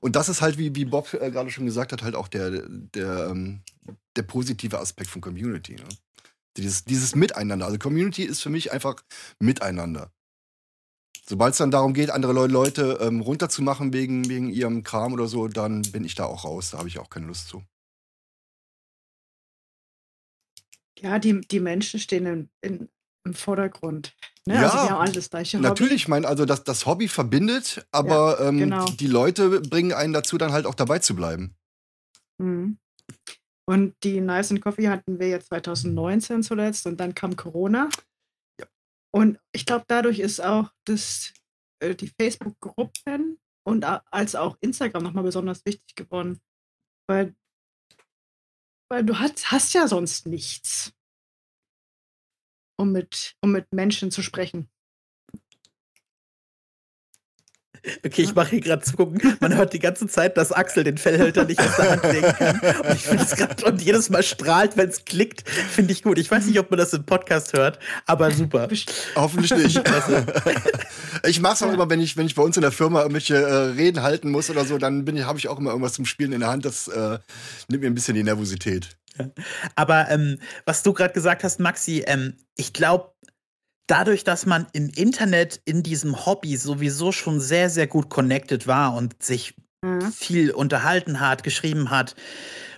[0.00, 2.66] Und das ist halt, wie, wie Bob äh, gerade schon gesagt hat, halt auch der,
[2.68, 3.62] der, ähm,
[4.16, 5.74] der positive Aspekt von Community.
[5.74, 5.88] Ne?
[6.56, 7.66] Dieses, dieses Miteinander.
[7.66, 8.96] Also Community ist für mich einfach
[9.38, 10.12] Miteinander.
[11.26, 15.46] Sobald es dann darum geht, andere Leute ähm, runterzumachen wegen, wegen ihrem Kram oder so,
[15.46, 16.70] dann bin ich da auch raus.
[16.70, 17.62] Da habe ich auch keine Lust zu.
[20.98, 22.88] Ja, die, die Menschen stehen in, in,
[23.24, 24.14] im Vordergrund.
[24.46, 24.54] Ne?
[24.54, 25.68] Ja, also haben alle das gleiche Hobby.
[25.68, 28.84] Natürlich, ich meine, also das, das Hobby verbindet, aber ja, ähm, genau.
[28.86, 31.54] die Leute bringen einen dazu, dann halt auch dabei zu bleiben.
[32.38, 32.78] Mhm.
[33.68, 37.88] Und die Nice and Coffee hatten wir ja 2019 zuletzt und dann kam Corona.
[38.58, 38.66] Ja.
[39.14, 41.32] Und ich glaube, dadurch ist auch das,
[41.80, 46.40] äh, die Facebook-Gruppen und als auch Instagram nochmal besonders wichtig geworden.
[47.08, 47.34] Weil,
[48.90, 50.92] weil du hast, hast ja sonst nichts
[52.80, 54.68] um mit, um mit Menschen zu sprechen.
[58.04, 59.38] Okay, ich mache hier gerade zu gucken.
[59.40, 62.60] Man hört die ganze Zeit, dass Axel den Fellhalter nicht aus der Hand legen kann.
[62.80, 65.48] Und ich finde es gerade und jedes Mal strahlt, wenn es klickt.
[65.48, 66.18] Finde ich gut.
[66.18, 68.68] Ich weiß nicht, ob man das im Podcast hört, aber super.
[69.14, 69.82] Hoffentlich nicht.
[71.26, 73.36] Ich mache es auch immer, wenn ich, wenn ich bei uns in der Firma irgendwelche
[73.36, 76.40] äh, Reden halten muss oder so, dann habe ich auch immer irgendwas zum Spielen in
[76.40, 76.64] der Hand.
[76.64, 77.18] Das äh,
[77.68, 78.96] nimmt mir ein bisschen die Nervosität.
[79.76, 83.12] Aber ähm, was du gerade gesagt hast, Maxi, ähm, ich glaube,
[83.86, 88.94] dadurch, dass man im Internet in diesem Hobby sowieso schon sehr, sehr gut connected war
[88.94, 90.12] und sich mhm.
[90.12, 92.14] viel unterhalten hat, geschrieben hat,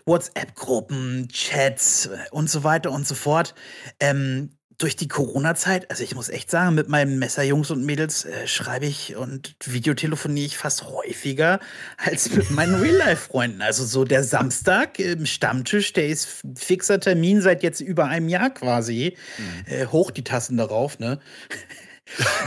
[0.06, 3.54] WhatsApp-Gruppen, Chats und so weiter und so fort,
[4.00, 8.46] ähm, durch die Corona-Zeit, also ich muss echt sagen, mit meinen Messerjungs und Mädels äh,
[8.48, 11.60] schreibe ich und videotelefoniere ich fast häufiger
[11.96, 13.62] als mit meinen Real-Life-Freunden.
[13.62, 18.50] Also so der Samstag im Stammtisch, der ist fixer Termin seit jetzt über einem Jahr
[18.50, 19.16] quasi.
[19.38, 19.72] Mhm.
[19.72, 21.20] Äh, hoch die Tassen darauf, ne?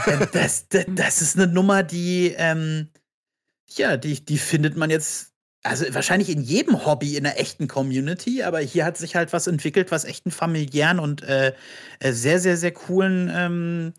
[0.04, 2.90] Äh, das, das, das, ist eine Nummer, die, ähm,
[3.70, 5.35] ja, die, die findet man jetzt
[5.68, 9.46] also wahrscheinlich in jedem Hobby in einer echten Community, aber hier hat sich halt was
[9.46, 11.54] entwickelt, was echt einen familiären und äh,
[12.00, 13.92] äh, sehr, sehr, sehr coolen ähm,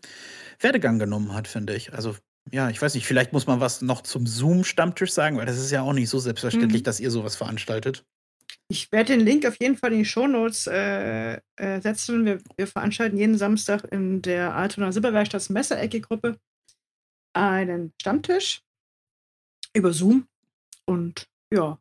[0.60, 1.92] Werdegang genommen hat, finde ich.
[1.92, 2.16] Also
[2.50, 5.70] ja, ich weiß nicht, vielleicht muss man was noch zum Zoom-Stammtisch sagen, weil das ist
[5.70, 6.84] ja auch nicht so selbstverständlich, mhm.
[6.84, 8.04] dass ihr sowas veranstaltet.
[8.68, 12.24] Ich werde den Link auf jeden Fall in die Shownotes äh, äh, setzen.
[12.24, 16.38] Wir, wir, veranstalten jeden Samstag in der Altona Silberwerkstatt Messerecke-Gruppe
[17.34, 18.62] einen Stammtisch
[19.74, 20.26] über Zoom.
[20.84, 21.78] Und ja,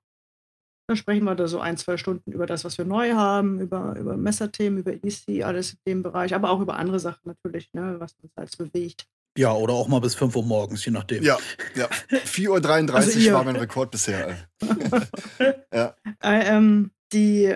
[0.87, 3.95] dann sprechen wir da so ein, zwei Stunden über das, was wir neu haben, über,
[3.97, 7.97] über Messerthemen, über EC, alles in dem Bereich, aber auch über andere Sachen natürlich, ne,
[7.99, 9.05] was uns alles bewegt.
[9.37, 11.23] Ja, oder auch mal bis 5 Uhr morgens, je nachdem.
[11.23, 11.37] Ja,
[11.75, 11.87] ja.
[12.09, 14.47] 4.33 Uhr also war mein Rekord bisher.
[15.73, 15.95] ja.
[16.23, 17.55] Äh, ähm, die,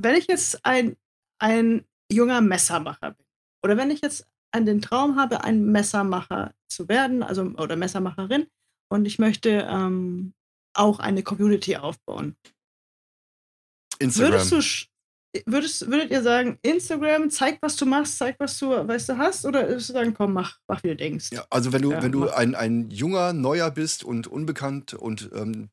[0.00, 0.96] wenn ich jetzt ein,
[1.38, 3.26] ein junger Messermacher bin,
[3.64, 8.48] oder wenn ich jetzt an den Traum habe, ein Messermacher zu werden, also oder Messermacherin,
[8.90, 10.34] und ich möchte ähm,
[10.74, 12.36] auch eine Community aufbauen.
[13.98, 14.32] Instagram.
[14.32, 14.88] Würdest
[15.34, 19.18] du, würdest, würdet ihr sagen, Instagram, zeig, was du machst, zeig, was du, weißt du
[19.18, 21.30] hast, oder würdest du sagen, komm, mach, mach wie du denkst?
[21.32, 25.30] Ja, also wenn du, ja, wenn du ein, ein junger, neuer bist und unbekannt und
[25.34, 25.70] ähm,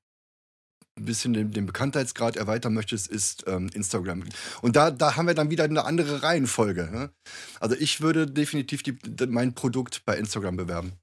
[0.97, 4.23] ein bisschen den, den, Bekanntheitsgrad erweitern möchtest, ist ähm, Instagram.
[4.62, 6.89] Und da, da haben wir dann wieder eine andere Reihenfolge.
[6.91, 7.12] Ne?
[7.59, 10.93] Also ich würde definitiv die, mein Produkt bei Instagram bewerben.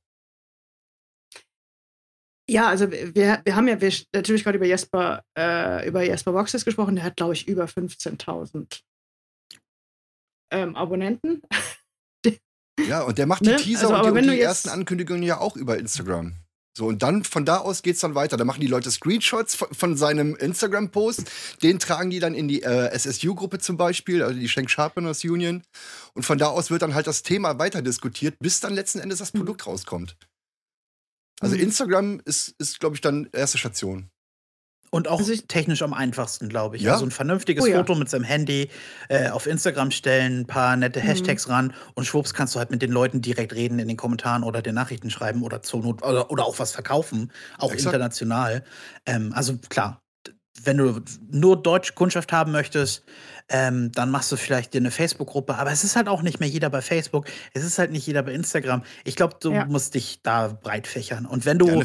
[2.49, 6.65] Ja, also wir, wir haben ja wir, natürlich gerade über Jesper, äh, über Jesper Boxes
[6.65, 8.83] gesprochen, der hat, glaube ich, über 15.000
[10.53, 11.43] ähm, Abonnenten.
[12.89, 13.57] ja, und der macht die ne?
[13.57, 16.37] Teaser also, und die, und die ersten Ankündigungen ja auch über Instagram.
[16.77, 18.37] So, und dann von da aus geht's dann weiter.
[18.37, 21.25] Da machen die Leute Screenshots von, von seinem Instagram-Post.
[21.63, 25.63] Den tragen die dann in die äh, SSU-Gruppe zum Beispiel, also die Schenk Sharpeners Union.
[26.13, 29.21] Und von da aus wird dann halt das Thema weiter diskutiert, bis dann letzten Endes
[29.21, 29.41] das hm.
[29.41, 30.17] Produkt rauskommt.
[31.41, 31.63] Also mhm.
[31.63, 34.11] Instagram ist, ist glaube ich, dann erste Station.
[34.91, 36.83] Und auch also technisch am einfachsten, glaube ich.
[36.83, 36.93] Ja?
[36.93, 37.77] Also ein vernünftiges oh, ja.
[37.79, 38.71] Foto mit seinem Handy
[39.09, 41.05] äh, auf Instagram stellen, ein paar nette mhm.
[41.05, 41.53] Hashtags mhm.
[41.53, 44.63] ran und schwupps kannst du halt mit den Leuten direkt reden in den Kommentaren oder
[44.63, 47.95] den Nachrichten schreiben oder zur Not oder, oder auch was verkaufen, auch Exakt.
[47.95, 48.65] international.
[49.05, 50.01] Ähm, also klar,
[50.63, 53.05] wenn du nur deutsche Kundschaft haben möchtest,
[53.49, 55.57] ähm, dann machst du vielleicht dir eine Facebook-Gruppe.
[55.57, 57.27] Aber es ist halt auch nicht mehr jeder bei Facebook.
[57.55, 58.83] Es ist halt nicht jeder bei Instagram.
[59.05, 59.65] Ich glaube, du ja.
[59.67, 61.27] musst dich da breit fächern.
[61.27, 61.69] Und wenn du.
[61.69, 61.83] Ja,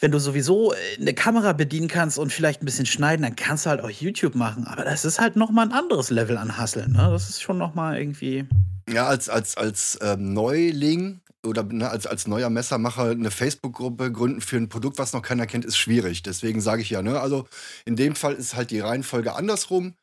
[0.00, 3.66] wenn du sowieso äh, eine Kamera bedienen kannst und vielleicht ein bisschen schneiden, dann kannst
[3.66, 4.66] du halt auch YouTube machen.
[4.66, 6.92] Aber das ist halt nochmal ein anderes Level an Hasseln.
[6.92, 7.08] Ne?
[7.10, 8.46] Das ist schon nochmal irgendwie.
[8.90, 14.40] Ja, als, als, als ähm, Neuling oder ne, als, als neuer Messermacher eine Facebook-Gruppe gründen
[14.40, 16.22] für ein Produkt, was noch keiner kennt, ist schwierig.
[16.22, 17.46] Deswegen sage ich ja, ne, also
[17.84, 19.94] in dem Fall ist halt die Reihenfolge andersrum.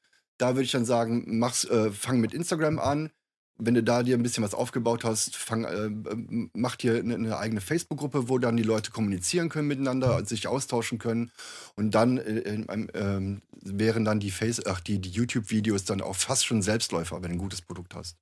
[0.42, 3.12] Da würde ich dann sagen, mach's, äh, fang mit Instagram an.
[3.60, 7.38] Wenn du da dir ein bisschen was aufgebaut hast, fang, äh, mach dir eine, eine
[7.38, 11.32] eigene Facebook-Gruppe, wo dann die Leute kommunizieren können miteinander, sich austauschen können.
[11.76, 16.44] Und dann äh, äh, wären dann die, Face ach, die, die YouTube-Videos dann auch fast
[16.44, 18.18] schon Selbstläufer, wenn du ein gutes Produkt hast.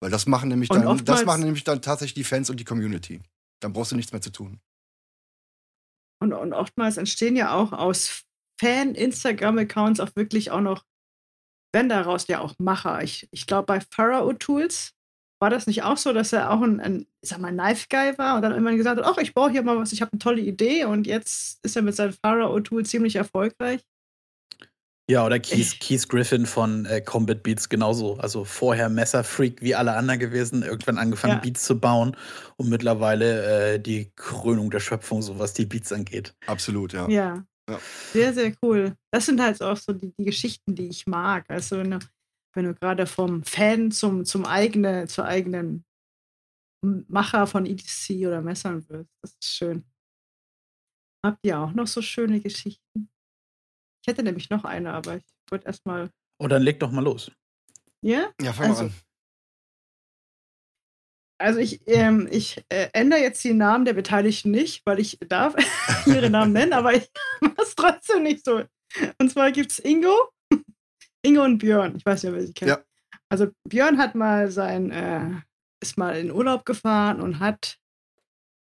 [0.00, 3.22] Weil das machen nämlich dann, das machen nämlich dann tatsächlich die Fans und die Community.
[3.60, 4.58] Dann brauchst du nichts mehr zu tun.
[6.20, 8.24] Und, und oftmals entstehen ja auch aus
[8.62, 10.84] Fan-Instagram-Accounts auch wirklich auch noch,
[11.74, 13.02] wenn daraus ja auch Macher.
[13.02, 14.94] Ich, ich glaube, bei Pharaoh Tools
[15.40, 18.16] war das nicht auch so, dass er auch ein, ein ich sag mal, Knife Guy
[18.16, 20.20] war und dann irgendwann gesagt hat, ach, ich baue hier mal was, ich habe eine
[20.20, 23.80] tolle Idee und jetzt ist er mit seinem Pharaoh Tool ziemlich erfolgreich.
[25.10, 28.16] Ja, oder Keith, Keith Griffin von äh, Combat Beats genauso.
[28.18, 31.40] Also vorher Messerfreak wie alle anderen gewesen, irgendwann angefangen ja.
[31.40, 32.16] Beats zu bauen
[32.56, 36.34] und mittlerweile äh, die Krönung der Schöpfung, so was die Beats angeht.
[36.46, 37.08] Absolut, ja.
[37.08, 37.44] Ja.
[37.72, 37.80] Ja.
[38.12, 38.94] Sehr, sehr cool.
[39.10, 41.44] Das sind halt auch so die, die Geschichten, die ich mag.
[41.48, 41.98] Also wenn du,
[42.54, 45.84] wenn du gerade vom Fan zum, zum eigene, zur eigenen
[46.84, 49.10] Macher von EDC oder Messern wirst.
[49.22, 49.84] Das ist schön.
[51.24, 53.08] Habt ihr auch noch so schöne Geschichten?
[54.02, 56.10] Ich hätte nämlich noch eine, aber ich wollte erstmal.
[56.40, 57.30] Oh, dann leg doch mal los.
[58.02, 58.32] Ja?
[58.40, 58.94] Ja, fang Also, mal an.
[61.42, 65.56] Also ich, ähm, ich äh, ändere jetzt die Namen der Beteiligten nicht, weil ich darf
[66.06, 68.62] ihre Namen nennen, aber ich mache es trotzdem nicht so.
[69.18, 70.30] Und zwar gibt es Ingo,
[71.22, 71.96] Ingo und Björn.
[71.96, 72.70] Ich weiß ob ihr sie kennt.
[72.70, 72.78] Ja.
[73.28, 75.40] Also Björn hat mal sein, äh,
[75.82, 77.76] ist mal in Urlaub gefahren und hat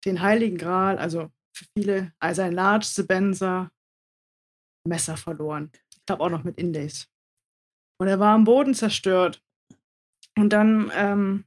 [0.03, 3.71] den Heiligen Gral, also für viele, also ein Large Sebenza
[4.85, 5.71] Messer verloren.
[5.93, 7.07] Ich glaube auch noch mit Inlays.
[8.01, 9.41] Und er war am Boden zerstört.
[10.37, 11.45] Und dann ähm,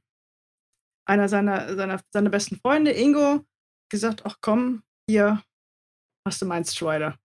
[1.09, 3.43] einer seiner, seiner, seiner besten Freunde, Ingo,
[3.89, 5.41] gesagt, ach komm, hier
[6.25, 7.17] hast du meinen Strider.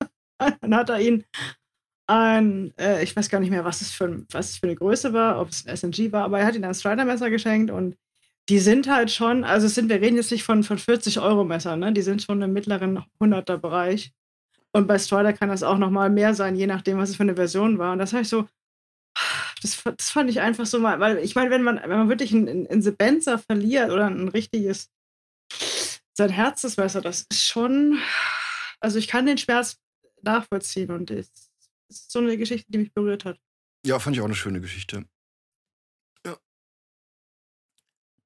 [0.60, 1.24] Dann hat er ihn
[2.06, 5.12] ein, äh, ich weiß gar nicht mehr, was es, für, was es für eine Größe
[5.12, 7.96] war, ob es ein SMG war, aber er hat ihm ein Strider-Messer geschenkt und
[8.48, 11.76] die sind halt schon, also sind, wir reden jetzt nicht von, von 40 Euro Messer,
[11.76, 11.92] ne?
[11.92, 14.12] Die sind schon im mittleren 100er Bereich.
[14.72, 17.36] Und bei Strider kann das auch nochmal mehr sein, je nachdem, was es für eine
[17.36, 17.92] Version war.
[17.92, 18.46] Und das habe ich so,
[19.64, 22.32] das, das fand ich einfach so mal, weil ich meine, wenn man, wenn man wirklich
[22.32, 24.90] ein, ein Sebenza verliert oder ein richtiges,
[26.12, 27.98] sein Herzensmesser, das ist schon,
[28.78, 29.80] also ich kann den Schmerz
[30.20, 31.30] nachvollziehen und es
[31.88, 33.38] ist so eine Geschichte, die mich berührt hat.
[33.86, 35.06] Ja, fand ich auch eine schöne Geschichte.
[36.26, 36.36] Ja.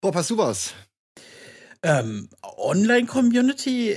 [0.01, 0.75] Bob, hast du was?
[1.83, 3.95] Ähm, Online-Community,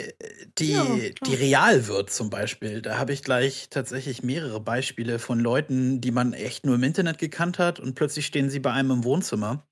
[0.60, 0.86] die, Ja,
[1.26, 2.82] die real wird zum Beispiel.
[2.82, 7.18] Da habe ich gleich tatsächlich mehrere Beispiele von Leuten, die man echt nur im Internet
[7.18, 9.66] gekannt hat und plötzlich stehen sie bei einem im Wohnzimmer.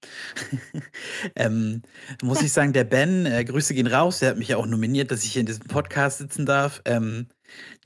[1.36, 1.84] ähm,
[2.24, 5.12] muss ich sagen, der Ben, äh, Grüße gehen raus, der hat mich ja auch nominiert,
[5.12, 6.82] dass ich hier in diesem Podcast sitzen darf.
[6.86, 7.28] Ähm,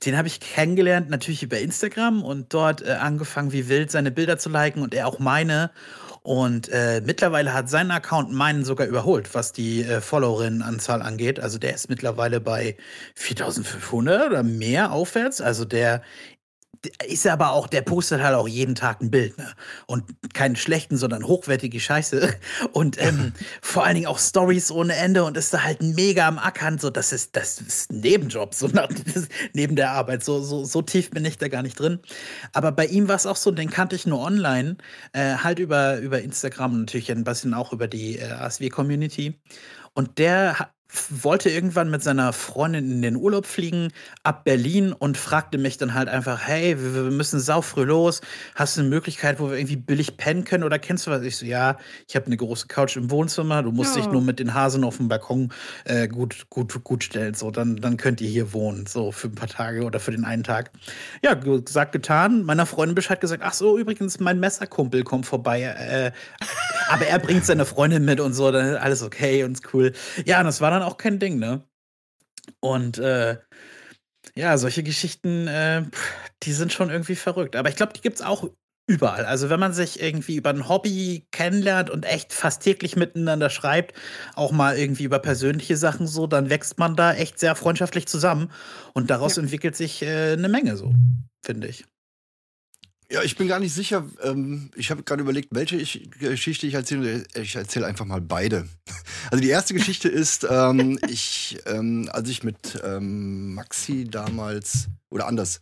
[0.04, 4.38] den habe ich kennengelernt, natürlich über Instagram und dort äh, angefangen, wie wild seine Bilder
[4.38, 5.70] zu liken und er auch meine.
[6.24, 11.38] Und äh, mittlerweile hat sein Account meinen sogar überholt, was die äh, Followerinnenanzahl angeht.
[11.38, 12.78] Also der ist mittlerweile bei
[13.14, 15.42] 4500 oder mehr aufwärts.
[15.42, 16.00] Also der
[17.06, 19.52] ist aber auch, der postet halt auch jeden Tag ein Bild, ne?
[19.86, 20.04] Und
[20.34, 22.34] keinen schlechten, sondern hochwertige Scheiße.
[22.72, 26.38] Und ähm, vor allen Dingen auch Stories ohne Ende und ist da halt mega am
[26.38, 26.78] Ackern.
[26.78, 28.88] So, das ist, das ist ein Nebenjob, so nach,
[29.52, 30.24] neben der Arbeit.
[30.24, 32.00] So, so, so tief bin ich da gar nicht drin.
[32.52, 34.76] Aber bei ihm war es auch so, den kannte ich nur online,
[35.12, 39.40] äh, halt über, über Instagram und natürlich ein bisschen auch über die äh, ASW-Community.
[39.94, 40.73] Und der
[41.10, 43.92] wollte irgendwann mit seiner Freundin in den Urlaub fliegen,
[44.22, 48.20] ab Berlin und fragte mich dann halt einfach, hey, wir, müssen saufrüh los.
[48.54, 51.22] Hast du eine Möglichkeit, wo wir irgendwie billig pennen können oder kennst du was?
[51.22, 51.76] Ich so, ja,
[52.08, 54.12] ich habe eine große Couch im Wohnzimmer, du musst dich Ja.
[54.12, 55.52] nur mit den Hasen auf dem Balkon
[55.84, 57.34] äh, gut, gut, gut stellen.
[57.34, 60.24] So, dann, dann könnt ihr hier wohnen, so für ein paar Tage oder für den
[60.24, 60.70] einen Tag.
[61.22, 62.44] Ja, gesagt, getan.
[62.44, 65.62] Meiner Freundin Bescheid gesagt, ach so, übrigens, mein Messerkumpel kommt vorbei.
[65.62, 66.12] Äh,
[66.88, 69.92] aber er bringt seine Freundin mit und so, dann ist alles okay und cool.
[70.24, 71.64] Ja, und das war dann auch kein Ding, ne?
[72.60, 73.38] Und äh,
[74.34, 75.82] ja, solche Geschichten, äh,
[76.42, 77.56] die sind schon irgendwie verrückt.
[77.56, 78.48] Aber ich glaube, die gibt es auch
[78.86, 79.24] überall.
[79.24, 83.94] Also wenn man sich irgendwie über ein Hobby kennenlernt und echt fast täglich miteinander schreibt,
[84.34, 88.50] auch mal irgendwie über persönliche Sachen so, dann wächst man da echt sehr freundschaftlich zusammen.
[88.92, 89.42] Und daraus Ja.
[89.42, 90.94] entwickelt sich äh, eine Menge so,
[91.44, 91.84] finde ich.
[93.10, 94.08] Ja, ich bin gar nicht sicher.
[94.22, 97.24] Ähm, ich habe gerade überlegt, welche ich, Geschichte ich erzähle.
[97.34, 98.68] Ich erzähle einfach mal beide.
[99.30, 105.26] Also die erste Geschichte ist, ähm, ich, ähm, als ich mit ähm, Maxi damals, oder
[105.26, 105.60] anders,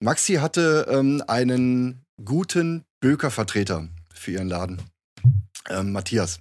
[0.00, 4.82] Maxi hatte ähm, einen guten Böker-Vertreter für ihren Laden,
[5.68, 6.40] ähm, Matthias.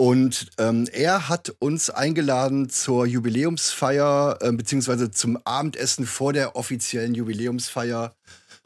[0.00, 7.14] Und ähm, er hat uns eingeladen zur Jubiläumsfeier, äh, beziehungsweise zum Abendessen vor der offiziellen
[7.14, 8.14] Jubiläumsfeier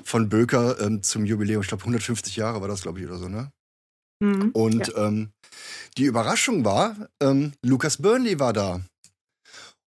[0.03, 1.63] von Böker ähm, zum Jubiläum.
[1.63, 3.51] Ich glaube, 150 Jahre war das, glaube ich, oder so, ne?
[4.21, 4.51] Mhm.
[4.53, 5.31] Und ähm,
[5.97, 8.81] die Überraschung war, ähm, Lukas Burnley war da.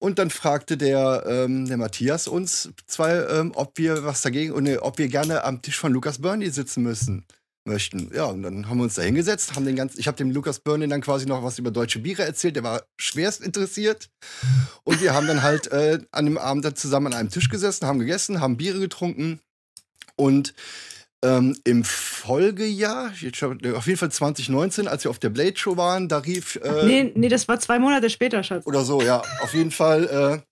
[0.02, 4.64] Und dann fragte der, ähm, der Matthias uns zwei, ähm, ob wir was dagegen und
[4.64, 7.26] ne, ob wir gerne am Tisch von Lukas Burnley sitzen müssen
[7.66, 8.10] möchten.
[8.14, 10.60] Ja, und dann haben wir uns da hingesetzt, haben den ganzen, ich habe dem Lukas
[10.60, 14.08] Burnley dann quasi noch was über deutsche Biere erzählt, der war schwerst interessiert.
[14.84, 17.86] Und wir haben dann halt äh, an dem Abend dann zusammen an einem Tisch gesessen,
[17.86, 19.40] haben gegessen, haben Biere getrunken
[20.20, 20.54] und
[21.22, 26.08] ähm, im Folgejahr, glaub, auf jeden Fall 2019, als wir auf der Blade Show waren,
[26.08, 28.66] da rief äh, Nee, nee, das war zwei Monate später, Schatz.
[28.66, 30.04] oder so, ja, auf jeden Fall.
[30.06, 30.50] Äh,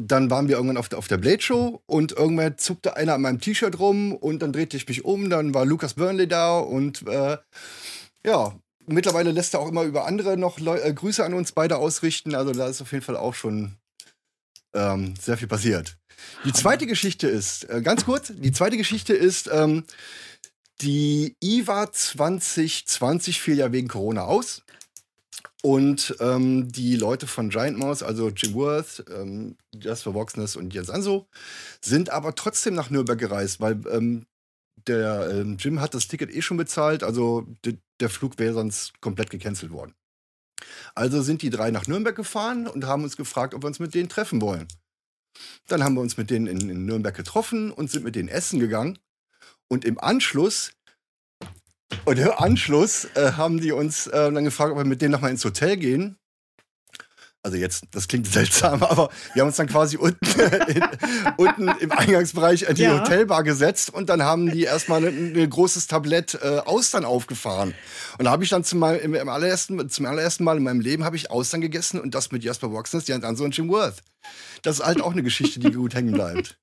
[0.00, 3.22] dann waren wir irgendwann auf der, auf der Blade Show und irgendwann zuckte einer an
[3.22, 7.06] meinem T-Shirt rum und dann drehte ich mich um, dann war Lucas Burnley da und
[7.08, 7.36] äh,
[8.24, 8.54] ja,
[8.86, 12.36] mittlerweile lässt er auch immer über andere noch Leu äh, Grüße an uns beide ausrichten.
[12.36, 13.76] Also da ist auf jeden Fall auch schon
[14.74, 15.96] ähm, sehr viel passiert.
[16.44, 19.84] Die zweite Geschichte ist, äh, ganz kurz, die zweite Geschichte ist, ähm,
[20.80, 24.62] Die IWA 2020 fiel ja wegen Corona aus.
[25.62, 30.88] Und ähm, die Leute von Giant Mouse, also Jim Worth, ähm, Jasper Voxness und Jens
[30.88, 31.26] Anso,
[31.80, 34.26] sind aber trotzdem nach Nürnberg gereist, weil ähm,
[34.86, 37.44] der ähm, Jim hat das Ticket eh schon bezahlt, also
[38.00, 39.94] der Flug wäre sonst komplett gecancelt worden.
[40.94, 43.94] Also sind die drei nach Nürnberg gefahren und haben uns gefragt, ob wir uns mit
[43.94, 44.68] denen treffen wollen.
[45.66, 48.58] Dann haben wir uns mit denen in, in Nürnberg getroffen und sind mit denen essen
[48.58, 48.98] gegangen.
[49.68, 50.72] Und im Anschluss
[52.04, 55.30] und im Anschluss äh, haben die uns äh, dann gefragt, ob wir mit denen nochmal
[55.30, 56.16] ins Hotel gehen.
[57.42, 60.84] Also jetzt, das klingt seltsam, aber wir haben uns dann quasi unten, in,
[61.36, 63.00] unten im Eingangsbereich in die ja.
[63.00, 67.74] Hotelbar gesetzt und dann haben die erstmal ein, ein großes Tablett äh, Austern aufgefahren.
[68.18, 71.04] Und da habe ich dann zum, im, im allerersten, zum allerersten Mal in meinem Leben
[71.04, 74.02] habe ich Austern gegessen und das mit Jasper Woxness, Jan Anso und Jim Worth.
[74.62, 76.58] Das ist halt auch eine Geschichte, die gut hängen bleibt.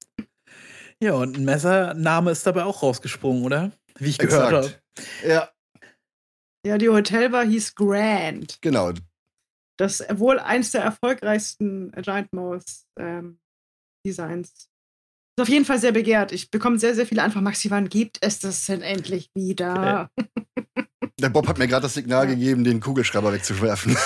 [1.02, 3.72] Ja, und ein Messername ist dabei auch rausgesprungen, oder?
[3.98, 4.74] Wie ich gehört habe.
[5.28, 5.50] Ja.
[6.66, 8.62] Ja, die Hotelbar hieß Grand.
[8.62, 8.92] Genau.
[9.78, 13.40] Das ist wohl eins der erfolgreichsten Giant Mouse ähm,
[14.06, 14.70] Designs.
[15.38, 16.32] Ist auf jeden Fall sehr begehrt.
[16.32, 17.44] Ich bekomme sehr, sehr viele Anfragen.
[17.44, 20.10] Maxi, wann gibt es das denn endlich wieder?
[21.20, 22.34] Der Bob hat mir gerade das Signal ja.
[22.34, 23.96] gegeben, den Kugelschreiber wegzuwerfen.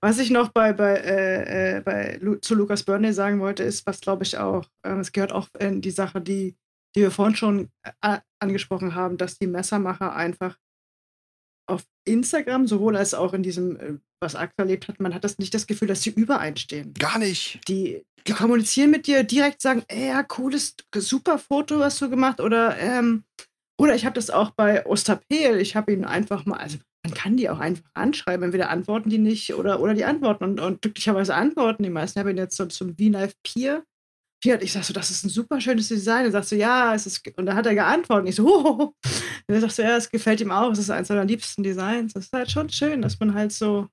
[0.00, 4.02] Was ich noch bei, bei, äh, äh bei zu Lukas Burnley sagen wollte, ist, was
[4.02, 6.58] glaube ich auch, äh, es gehört auch in die Sache, die
[6.96, 10.56] die wir vorhin schon äh, angesprochen haben, dass die Messermacher einfach
[11.66, 15.38] auf Instagram, sowohl als auch in diesem, äh, was Axel erlebt hat, man hat das
[15.38, 16.94] nicht das Gefühl, dass sie übereinstehen.
[16.94, 17.60] Gar nicht.
[17.68, 22.40] Die, die kommunizieren mit dir, direkt sagen, ey, ja, cooles, super Foto hast du gemacht
[22.40, 23.24] oder, ähm,
[23.78, 27.36] oder ich habe das auch bei Osterpel, ich habe ihn einfach mal, also man kann
[27.36, 31.34] die auch einfach anschreiben, entweder antworten die nicht oder, oder die antworten und, und glücklicherweise
[31.34, 32.18] antworten die meisten.
[32.18, 33.84] Ich habe ihn jetzt so zum V-Knife Peer.
[34.42, 36.24] Ich sag so, das ist ein super schönes Design.
[36.24, 38.24] Er sagt so, ja, es ist, und dann hat er geantwortet.
[38.24, 38.92] Und ich so, oh.
[39.48, 40.72] Er sagt so, ja, es gefällt ihm auch.
[40.72, 42.14] Es ist eines seiner liebsten Designs.
[42.14, 43.88] Das ist halt schon schön, dass man halt so,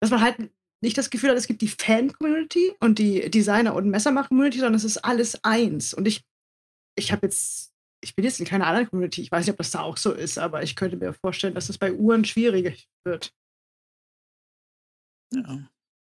[0.00, 0.50] dass man halt
[0.82, 4.84] nicht das Gefühl hat, es gibt die Fan-Community und die Designer- und Messermacher-Community, sondern es
[4.84, 5.94] ist alles eins.
[5.94, 6.24] Und ich,
[6.98, 9.22] ich habe jetzt, ich bin jetzt in keiner anderen Community.
[9.22, 11.68] Ich weiß nicht, ob das da auch so ist, aber ich könnte mir vorstellen, dass
[11.68, 12.72] es bei Uhren schwieriger
[13.04, 13.32] wird.
[15.32, 15.68] Ja.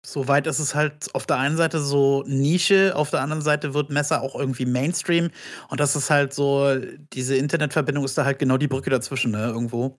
[0.06, 3.90] Soweit ist es halt auf der einen Seite so Nische, auf der anderen Seite wird
[3.90, 5.30] Messer auch irgendwie Mainstream.
[5.70, 6.76] Und das ist halt so,
[7.14, 9.98] diese Internetverbindung ist da halt genau die Brücke dazwischen, ne, irgendwo.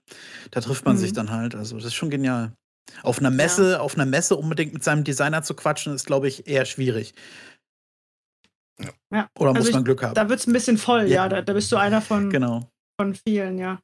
[0.50, 1.00] Da trifft man mhm.
[1.00, 1.54] sich dann halt.
[1.54, 2.52] Also, das ist schon genial.
[3.02, 3.80] Auf einer Messe, ja.
[3.80, 7.14] auf einer Messe unbedingt mit seinem Designer zu quatschen, ist, glaube ich, eher schwierig.
[9.10, 9.28] Ja.
[9.38, 10.14] Oder also muss man ich, Glück haben?
[10.14, 11.24] Da wird es ein bisschen voll, ja.
[11.24, 11.28] ja.
[11.28, 12.68] Da, da, bist du einer von, genau.
[13.00, 13.80] von vielen, ja.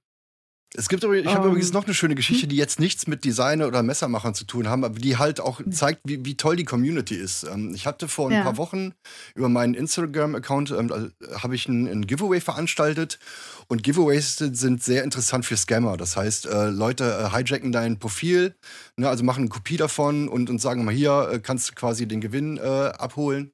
[0.77, 3.25] Es gibt ich habe um, übrigens ähm, noch eine schöne Geschichte, die jetzt nichts mit
[3.25, 5.73] Designer oder Messermachern zu tun haben, aber die halt auch hm.
[5.73, 7.43] zeigt, wie, wie toll die Community ist.
[7.43, 8.43] Ähm, ich hatte vor ein ja.
[8.43, 8.93] paar Wochen
[9.35, 13.19] über meinen Instagram-Account ähm, habe ich ein, ein, Giveaway veranstaltet
[13.67, 15.97] und Giveaways sind sehr interessant für Scammer.
[15.97, 18.55] Das heißt, äh, Leute äh, hijacken dein Profil,
[18.97, 22.07] ne, also machen eine Kopie davon und, und sagen mal hier äh, kannst du quasi
[22.07, 23.53] den Gewinn äh, abholen.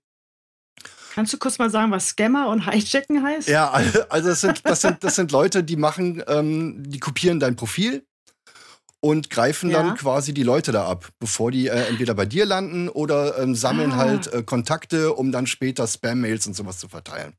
[1.16, 3.48] Kannst du kurz mal sagen, was Scammer und Hijacken heißt?
[3.48, 3.70] Ja,
[4.10, 8.04] also das sind, das sind, das sind Leute, die machen, ähm, die kopieren dein Profil
[9.00, 9.82] und greifen ja.
[9.82, 13.54] dann quasi die Leute da ab, bevor die äh, entweder bei dir landen oder ähm,
[13.54, 13.96] sammeln ah.
[13.96, 17.32] halt äh, Kontakte, um dann später Spam-Mails und sowas zu verteilen.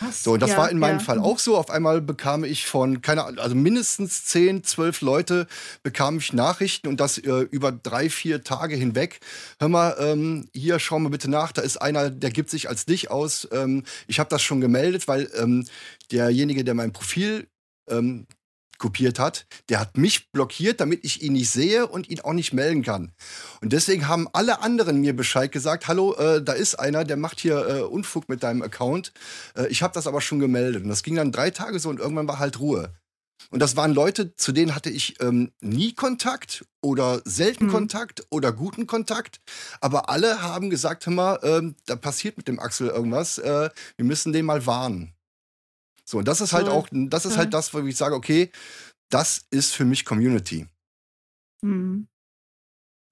[0.00, 0.22] Was?
[0.22, 1.04] So, das ja, war in meinem ja.
[1.04, 1.56] Fall auch so.
[1.56, 5.46] Auf einmal bekam ich von, keine Ahnung, also mindestens 10, 12 Leute
[5.82, 9.20] bekam ich Nachrichten und das äh, über drei, vier Tage hinweg.
[9.58, 12.84] Hör mal, ähm, hier, schau mal bitte nach, da ist einer, der gibt sich als
[12.86, 13.48] dich aus.
[13.52, 15.66] Ähm, ich habe das schon gemeldet, weil ähm,
[16.10, 17.48] derjenige, der mein Profil
[17.88, 18.26] ähm,
[18.78, 22.52] kopiert hat, der hat mich blockiert, damit ich ihn nicht sehe und ihn auch nicht
[22.52, 23.12] melden kann.
[23.60, 27.40] Und deswegen haben alle anderen mir Bescheid gesagt, hallo, äh, da ist einer, der macht
[27.40, 29.12] hier äh, Unfug mit deinem Account.
[29.56, 30.82] Äh, ich habe das aber schon gemeldet.
[30.82, 32.94] Und das ging dann drei Tage so und irgendwann war halt Ruhe.
[33.50, 37.70] Und das waren Leute, zu denen hatte ich ähm, nie Kontakt oder selten mhm.
[37.70, 39.40] Kontakt oder guten Kontakt.
[39.80, 43.38] Aber alle haben gesagt, hör mal, ähm, da passiert mit dem Axel irgendwas.
[43.38, 45.15] Äh, wir müssen den mal warnen.
[46.08, 48.52] So, und das ist halt auch, das ist halt das, wo ich sage, okay,
[49.10, 50.68] das ist für mich Community.
[51.62, 52.08] Mhm.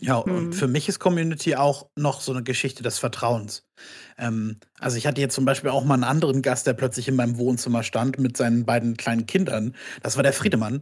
[0.00, 0.52] Ja, und mhm.
[0.52, 3.64] für mich ist Community auch noch so eine Geschichte des Vertrauens.
[4.18, 7.16] Ähm, also ich hatte jetzt zum Beispiel auch mal einen anderen Gast, der plötzlich in
[7.16, 9.74] meinem Wohnzimmer stand mit seinen beiden kleinen Kindern.
[10.02, 10.80] Das war der Friedemann.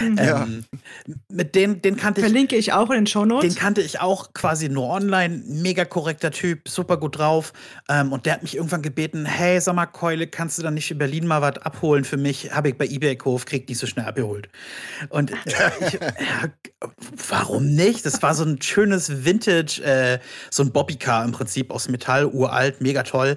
[0.00, 0.16] Mhm.
[0.18, 0.64] ähm,
[1.28, 2.26] mit dem, den kannte ich.
[2.26, 3.54] Verlinke ich auch in den Shownotes.
[3.54, 5.42] Den kannte ich auch quasi nur online.
[5.46, 7.52] Mega korrekter Typ, super gut drauf.
[7.88, 10.90] Ähm, und der hat mich irgendwann gebeten: Hey, sag mal, Keule, kannst du dann nicht
[10.90, 12.52] in Berlin mal was abholen für mich?
[12.52, 14.48] Habe ich bei eBay gekauft, krieg nicht so schnell abgeholt.
[15.10, 15.52] Und ich,
[15.92, 16.48] ja,
[17.28, 18.06] warum nicht?
[18.06, 20.18] Das war so ein schönes Vintage, äh,
[20.50, 23.36] so ein Bobbycar im Prinzip aus Metall Metall, uralt, mega toll.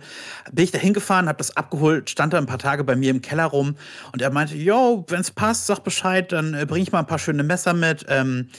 [0.51, 3.21] Bin ich da hingefahren, habe das abgeholt, stand da ein paar Tage bei mir im
[3.21, 3.75] Keller rum
[4.13, 7.07] und er meinte, yo, wenn es passt, sag Bescheid, dann äh, bringe ich mal ein
[7.07, 8.05] paar schöne Messer mit.
[8.07, 8.49] Ähm,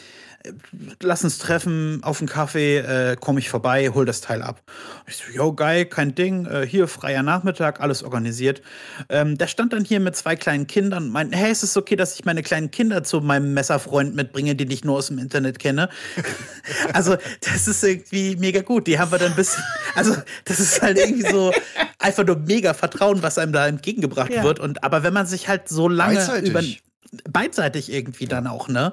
[1.00, 4.62] lass uns treffen auf einen Kaffee, äh, komme ich vorbei, hol das Teil ab.
[5.06, 8.60] Ich so, yo, geil, kein Ding, äh, hier freier Nachmittag, alles organisiert.
[9.08, 11.96] Ähm, der stand dann hier mit zwei kleinen Kindern und meinte, hey, ist es okay,
[11.96, 15.58] dass ich meine kleinen Kinder zu meinem Messerfreund mitbringe, den ich nur aus dem Internet
[15.58, 15.88] kenne?
[16.92, 18.86] also, das ist irgendwie mega gut.
[18.86, 19.62] Die haben wir dann ein bisschen,
[19.94, 20.14] also,
[20.44, 21.52] das ist halt irgendwie so
[21.98, 24.44] einfach nur mega Vertrauen, was einem da entgegengebracht ja.
[24.44, 24.60] wird.
[24.60, 26.62] Und aber wenn man sich halt so lange über
[27.30, 28.92] beidseitig irgendwie dann auch, ne?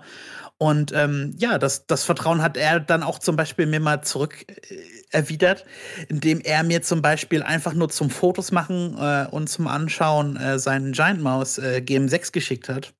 [0.61, 4.45] Und ähm, ja, das, das Vertrauen hat er dann auch zum Beispiel mir mal zurück
[4.47, 4.75] äh,
[5.09, 5.65] erwidert,
[6.07, 10.59] indem er mir zum Beispiel einfach nur zum Fotos machen äh, und zum Anschauen äh,
[10.59, 12.93] seinen Giant Mouse äh, GM6 geschickt hat.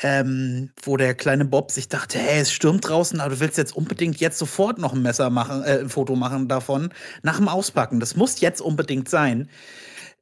[0.00, 3.76] Ähm, wo der kleine Bob sich dachte, hey, es stürmt draußen, aber du willst jetzt
[3.76, 6.88] unbedingt jetzt sofort noch ein Messer machen, äh, ein Foto machen davon
[7.22, 8.00] nach dem Auspacken.
[8.00, 9.50] Das muss jetzt unbedingt sein.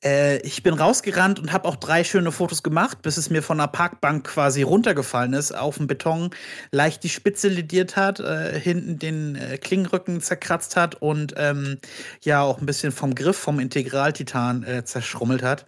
[0.04, 3.58] Äh, ich bin rausgerannt und habe auch drei schöne Fotos gemacht, bis es mir von
[3.58, 6.30] der Parkbank quasi runtergefallen ist, auf dem Beton
[6.70, 11.78] leicht die Spitze lediert hat, äh, hinten den äh, Klingenrücken zerkratzt hat und ähm,
[12.22, 15.64] ja auch ein bisschen vom Griff vom Integraltitan äh, zerschrummelt hat.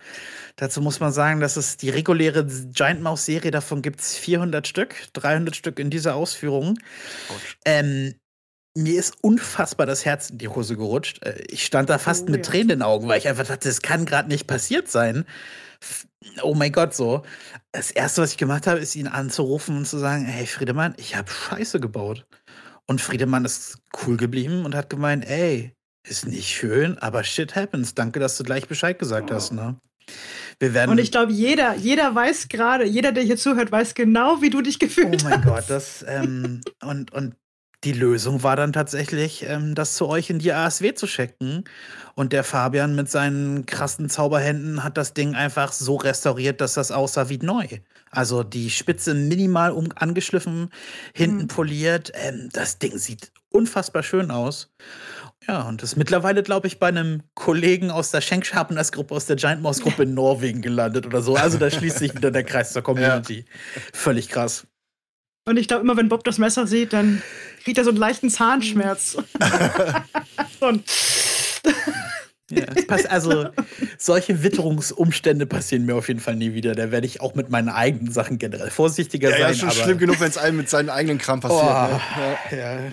[0.56, 4.66] Dazu muss man sagen, dass es die reguläre Giant Mouse Serie, davon gibt es 400
[4.66, 6.78] Stück, 300 Stück in dieser Ausführung.
[7.64, 8.14] Ähm,
[8.76, 11.24] mir ist unfassbar das Herz in die Hose gerutscht.
[11.24, 12.50] Äh, ich stand da fast oh, mit ja.
[12.50, 15.24] Tränen in den Augen, weil ich einfach dachte, das kann gerade nicht passiert sein.
[16.42, 17.22] Oh mein Gott, so.
[17.72, 21.16] Das erste, was ich gemacht habe, ist ihn anzurufen und zu sagen: Hey, Friedemann, ich
[21.16, 22.26] habe Scheiße gebaut.
[22.86, 25.72] Und Friedemann ist cool geblieben und hat gemeint: Ey,
[26.06, 27.94] ist nicht schön, aber shit happens.
[27.94, 29.34] Danke, dass du gleich Bescheid gesagt oh.
[29.34, 29.76] hast, ne?
[30.58, 34.40] Wir werden und ich glaube, jeder, jeder weiß gerade, jeder, der hier zuhört, weiß genau,
[34.40, 35.24] wie du dich gefühlt hast.
[35.24, 35.46] Oh mein hast.
[35.46, 37.34] Gott, das, ähm, und, und
[37.86, 41.62] die Lösung war dann tatsächlich, ähm, das zu euch in die ASW zu schicken.
[42.16, 46.90] Und der Fabian mit seinen krassen Zauberhänden hat das Ding einfach so restauriert, dass das
[46.90, 47.66] aussah wie neu.
[48.10, 50.70] Also die Spitze minimal um angeschliffen,
[51.14, 51.48] hinten mhm.
[51.48, 52.10] poliert.
[52.14, 54.74] Ähm, das Ding sieht unfassbar schön aus.
[55.46, 59.36] Ja, und ist mittlerweile, glaube ich, bei einem Kollegen aus der Schenkschapeners Gruppe, aus der
[59.36, 61.36] Giant Mouse Gruppe in Norwegen gelandet oder so.
[61.36, 63.44] Also da schließt sich wieder der Kreis zur Community.
[63.46, 63.82] Ja.
[63.92, 64.66] Völlig krass.
[65.48, 67.22] Und ich glaube, immer wenn Bob das Messer sieht, dann
[67.66, 69.14] kriegt er so einen leichten Zahnschmerz.
[70.60, 70.84] so ein
[72.48, 72.64] ja,
[73.08, 73.48] also
[73.98, 76.76] solche Witterungsumstände passieren mir auf jeden Fall nie wieder.
[76.76, 79.42] Da werde ich auch mit meinen eigenen Sachen generell vorsichtiger ja, sein.
[79.42, 81.60] Ja, ist schon schlimm genug, wenn es einem mit seinen eigenen Kram passiert.
[81.60, 82.38] Oh, ne?
[82.52, 82.56] ja.
[82.56, 82.92] ja.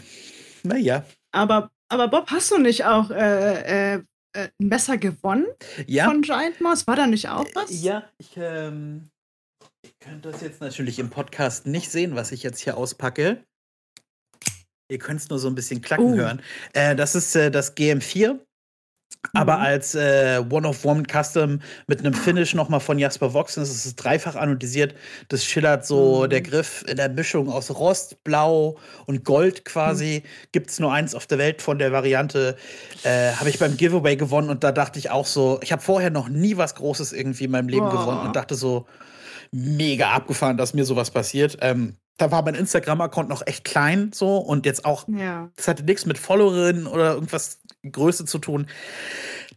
[0.64, 1.06] Naja.
[1.32, 4.02] Aber, aber Bob, hast du nicht auch äh, äh,
[4.34, 5.46] ein Messer gewonnen
[5.86, 6.06] ja.
[6.06, 6.88] von Giant Mouse?
[6.88, 7.84] War da nicht auch was?
[7.84, 9.12] Ja, ich ähm,
[9.84, 13.44] Ihr könnt das jetzt natürlich im Podcast nicht sehen, was ich jetzt hier auspacke.
[14.94, 16.18] Ihr könnt es nur so ein bisschen klacken uh.
[16.18, 16.42] hören.
[16.74, 18.40] Äh, das ist äh, das GM4
[19.32, 19.64] aber mhm.
[19.64, 23.96] als äh, One of One Custom mit einem Finish nochmal von Jasper Vox, das ist
[23.96, 24.96] dreifach anodisiert.
[25.30, 26.30] Das schillert so mhm.
[26.30, 30.24] der Griff in der Mischung aus Rost, Blau und Gold quasi.
[30.24, 30.50] Mhm.
[30.52, 32.58] Gibt es nur eins auf der Welt von der Variante.
[33.04, 36.10] Äh, habe ich beim Giveaway gewonnen und da dachte ich auch so, ich habe vorher
[36.10, 37.92] noch nie was Großes irgendwie in meinem Leben oh.
[37.92, 38.86] gewonnen und dachte so,
[39.52, 41.58] mega abgefahren, dass mir sowas passiert.
[41.62, 45.50] Ähm, da war mein Instagram-Account noch echt klein so und jetzt auch, ja.
[45.56, 48.68] das hatte nichts mit Followerinnen oder irgendwas Größe zu tun.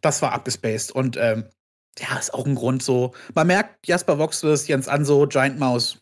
[0.00, 1.44] Das war abgespaced und ähm,
[1.98, 3.14] ja, ist auch ein Grund so.
[3.34, 5.98] Man merkt, Jasper Voxless, Jens Anso, Giant Mouse,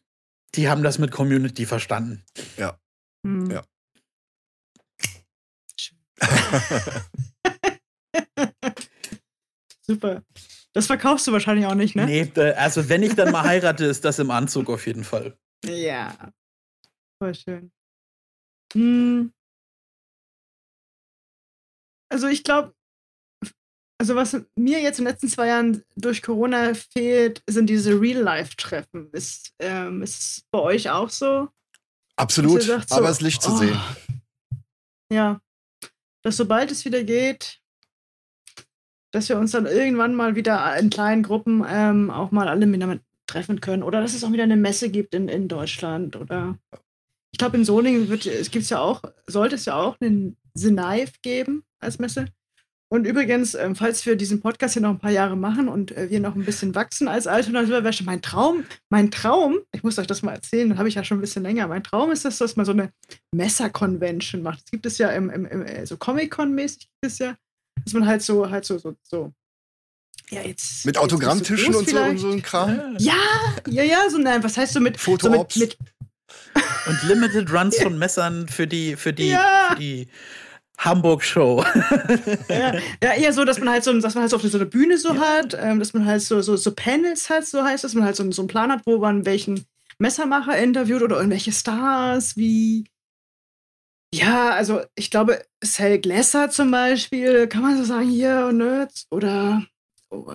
[0.55, 2.25] die haben das mit Community verstanden.
[2.57, 2.79] Ja.
[3.27, 3.51] Hm.
[3.51, 3.63] Ja.
[9.83, 10.23] Super.
[10.73, 12.07] Das verkaufst du wahrscheinlich auch nicht, ne?
[12.07, 15.37] Nee, also wenn ich dann mal heirate, ist das im Anzug auf jeden Fall.
[15.65, 16.17] Ja.
[17.25, 17.73] Voll schön.
[18.75, 19.33] Hm.
[22.13, 22.75] Also ich glaube,
[23.99, 29.11] also was mir jetzt in den letzten zwei Jahren durch Corona fehlt, sind diese Real-Life-Treffen.
[29.13, 31.49] Ist, ähm, ist es bei euch auch so?
[32.17, 33.81] Absolut, sagt, so, aber es Licht zu oh, sehen.
[35.11, 35.41] Ja,
[36.23, 37.63] dass sobald es wieder geht,
[39.13, 43.03] dass wir uns dann irgendwann mal wieder in kleinen Gruppen ähm, auch mal alle miteinander
[43.27, 43.83] treffen können.
[43.83, 46.17] Oder dass es auch wieder eine Messe gibt in, in Deutschland.
[46.17, 46.59] Oder
[47.35, 51.21] ich glaube, in Solingen wird, es gibt's ja auch, sollte es ja auch einen Senaiv
[51.21, 52.27] geben als Messe.
[52.89, 56.11] Und übrigens, ähm, falls wir diesen Podcast hier noch ein paar Jahre machen und äh,
[56.11, 60.23] wir noch ein bisschen wachsen als Alternativwäsche, mein Traum, mein Traum, ich muss euch das
[60.23, 61.67] mal erzählen, habe ich ja schon ein bisschen länger.
[61.67, 62.93] Mein Traum ist, dass, dass man so eine
[63.35, 64.61] Messer-Convention macht.
[64.61, 67.37] Das gibt es ja im, im, im äh, so Comic-Con-mäßig gibt es ja
[67.85, 69.33] dass man halt so, halt so, so, so
[70.31, 70.87] ja, jetzt.
[70.87, 72.97] Mit Autogrammtischen so und so und so ein Kram?
[72.99, 73.15] Ja,
[73.69, 74.99] ja, ja, so nein, was heißt so mit.
[74.99, 75.55] Fotoops.
[75.55, 75.79] So mit, mit
[76.87, 79.69] und Limited Runs von Messern für die, für die, ja.
[79.71, 80.09] für die
[80.79, 81.65] Hamburg-Show.
[82.49, 84.67] ja, ja, eher so, dass man halt so, dass man halt so auf so eine
[84.67, 85.21] Bühne so ja.
[85.21, 88.17] hat, ähm, dass man halt so, so, so Panels hat, so heißt, dass man halt
[88.17, 89.65] so, so einen Plan hat, wo man welchen
[89.99, 92.85] Messermacher interviewt oder irgendwelche Stars wie.
[94.13, 99.65] Ja, also ich glaube, Sal Glesser zum Beispiel, kann man so sagen, hier, Nerds oder
[100.11, 100.35] oh,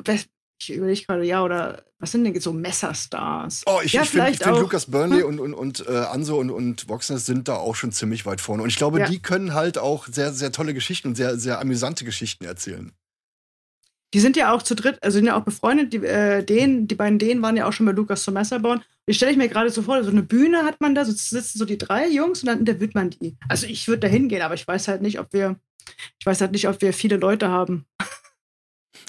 [0.62, 3.64] ich überlege gerade, ja, oder was sind denn so Messerstars?
[3.66, 5.28] Oh, ich, ja, ich finde find Lukas Burnley hm?
[5.28, 8.64] und, und, und äh, Anso und, und Voxness sind da auch schon ziemlich weit vorne.
[8.64, 9.08] Und ich glaube, ja.
[9.08, 12.92] die können halt auch sehr, sehr tolle Geschichten und sehr, sehr amüsante Geschichten erzählen.
[14.14, 15.94] Die sind ja auch zu dritt, also sind ja auch befreundet.
[15.94, 18.82] Die, äh, den, die beiden denen waren ja auch schon bei Lukas zum Messerbauen.
[19.06, 21.58] Ich stelle ich mir gerade so vor, so eine Bühne hat man da, so sitzen
[21.58, 23.38] so die drei Jungs und dann interviewt man die.
[23.48, 25.60] Also ich würde da hingehen, aber ich weiß halt nicht, ob wir,
[26.20, 27.86] ich weiß halt nicht, ob wir viele Leute haben.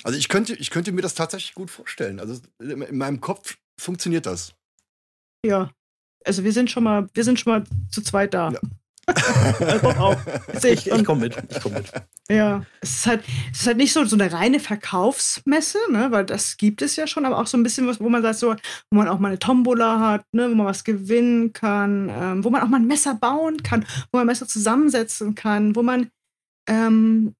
[0.02, 2.20] Also ich könnte, ich könnte mir das tatsächlich gut vorstellen.
[2.20, 4.54] Also in meinem Kopf funktioniert das.
[5.44, 5.70] Ja.
[6.24, 8.52] Also wir sind schon mal, wir sind schon mal zu zweit da.
[8.52, 8.60] Ja.
[9.60, 10.16] also auch.
[10.62, 11.36] Ich, ich komme mit.
[11.48, 11.90] Ich komme mit.
[12.30, 12.64] Ja.
[12.80, 16.08] Es ist halt, es ist halt nicht so, so eine reine Verkaufsmesse, ne?
[16.10, 18.38] Weil das gibt es ja schon, aber auch so ein bisschen was, wo man sagt,
[18.38, 18.54] so,
[18.90, 22.50] wo man auch mal eine Tombola hat, ne, wo man was gewinnen kann, ähm, wo
[22.50, 26.10] man auch mal ein Messer bauen kann, wo man Messer zusammensetzen kann, wo man
[26.68, 27.34] ähm,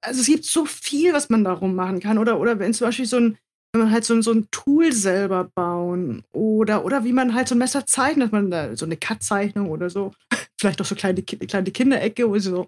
[0.00, 2.18] also es gibt so viel, was man darum machen kann.
[2.18, 3.38] Oder, oder wenn zum Beispiel so ein,
[3.72, 7.54] wenn man halt so, so ein Tool selber bauen oder, oder wie man halt so
[7.54, 10.12] ein Messer zeichnet, man da so eine Cut-Zeichnung oder so.
[10.60, 12.66] Vielleicht auch so kleine, kleine Kinderecke, wo sie so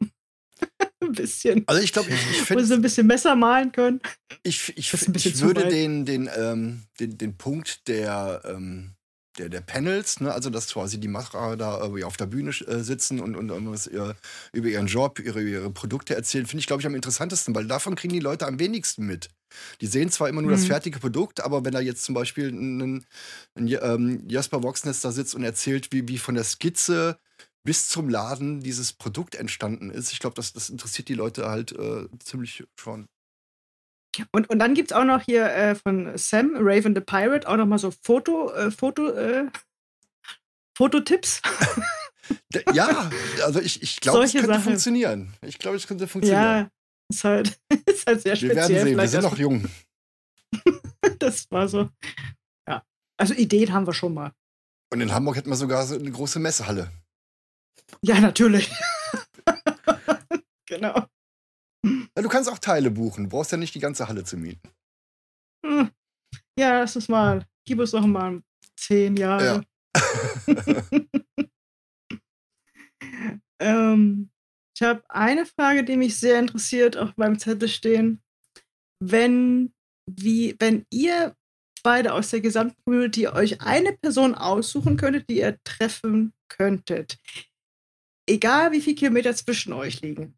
[1.02, 1.64] ein bisschen.
[1.66, 2.62] Also ich glaube, ich, ich finde.
[2.62, 4.00] Wo sie ein bisschen Messer malen können.
[4.42, 8.95] Ich, ich, ich würde den, den, ähm, den, den Punkt der, ähm,
[9.38, 10.32] der, der Panels, ne?
[10.32, 13.86] also dass quasi die Macher da irgendwie auf der Bühne äh, sitzen und, und irgendwas
[13.86, 14.16] ihr,
[14.52, 17.94] über ihren Job, ihre, ihre Produkte erzählen, finde ich, glaube ich, am interessantesten, weil davon
[17.94, 19.28] kriegen die Leute am wenigsten mit.
[19.80, 20.56] Die sehen zwar immer nur mhm.
[20.56, 23.04] das fertige Produkt, aber wenn da jetzt zum Beispiel ein,
[23.54, 27.18] ein ähm, Jasper Voxnest da sitzt und erzählt, wie, wie von der Skizze
[27.64, 31.72] bis zum Laden dieses Produkt entstanden ist, ich glaube, das, das interessiert die Leute halt
[31.72, 33.06] äh, ziemlich schon.
[34.32, 37.56] Und, und dann gibt es auch noch hier äh, von Sam, Raven the Pirate, auch
[37.56, 39.46] noch mal so Foto, äh, Foto, äh,
[40.76, 41.40] Fototipps.
[42.74, 43.10] ja,
[43.44, 44.62] also ich, ich glaube, es könnte Sachen.
[44.62, 45.34] funktionieren.
[45.42, 46.42] Ich glaube, es könnte funktionieren.
[46.42, 46.70] Ja,
[47.10, 48.50] ist halt, ist halt sehr speziell.
[48.50, 49.68] Wir werden sehen, wir sind noch jung.
[51.18, 51.88] das war so.
[52.68, 52.82] Ja.
[53.16, 54.32] Also Ideen haben wir schon mal.
[54.92, 56.90] Und in Hamburg hätten wir sogar so eine große Messehalle.
[58.02, 58.70] Ja, natürlich.
[60.66, 61.06] genau.
[62.16, 63.24] Ja, du kannst auch Teile buchen.
[63.24, 64.68] Du brauchst ja nicht die ganze Halle zu mieten.
[65.64, 65.90] Hm.
[66.58, 67.46] Ja, lass uns mal.
[67.64, 68.42] Gib uns noch mal
[68.76, 69.64] zehn Jahre.
[69.96, 70.04] Ja.
[73.60, 74.30] ähm,
[74.76, 78.22] ich habe eine Frage, die mich sehr interessiert, auch beim Zettel stehen.
[79.02, 79.72] Wenn,
[80.10, 81.34] wie, wenn ihr
[81.82, 87.18] beide aus der gesamten Community euch eine Person aussuchen könntet, die ihr treffen könntet,
[88.28, 90.36] egal wie viele Kilometer zwischen euch liegen,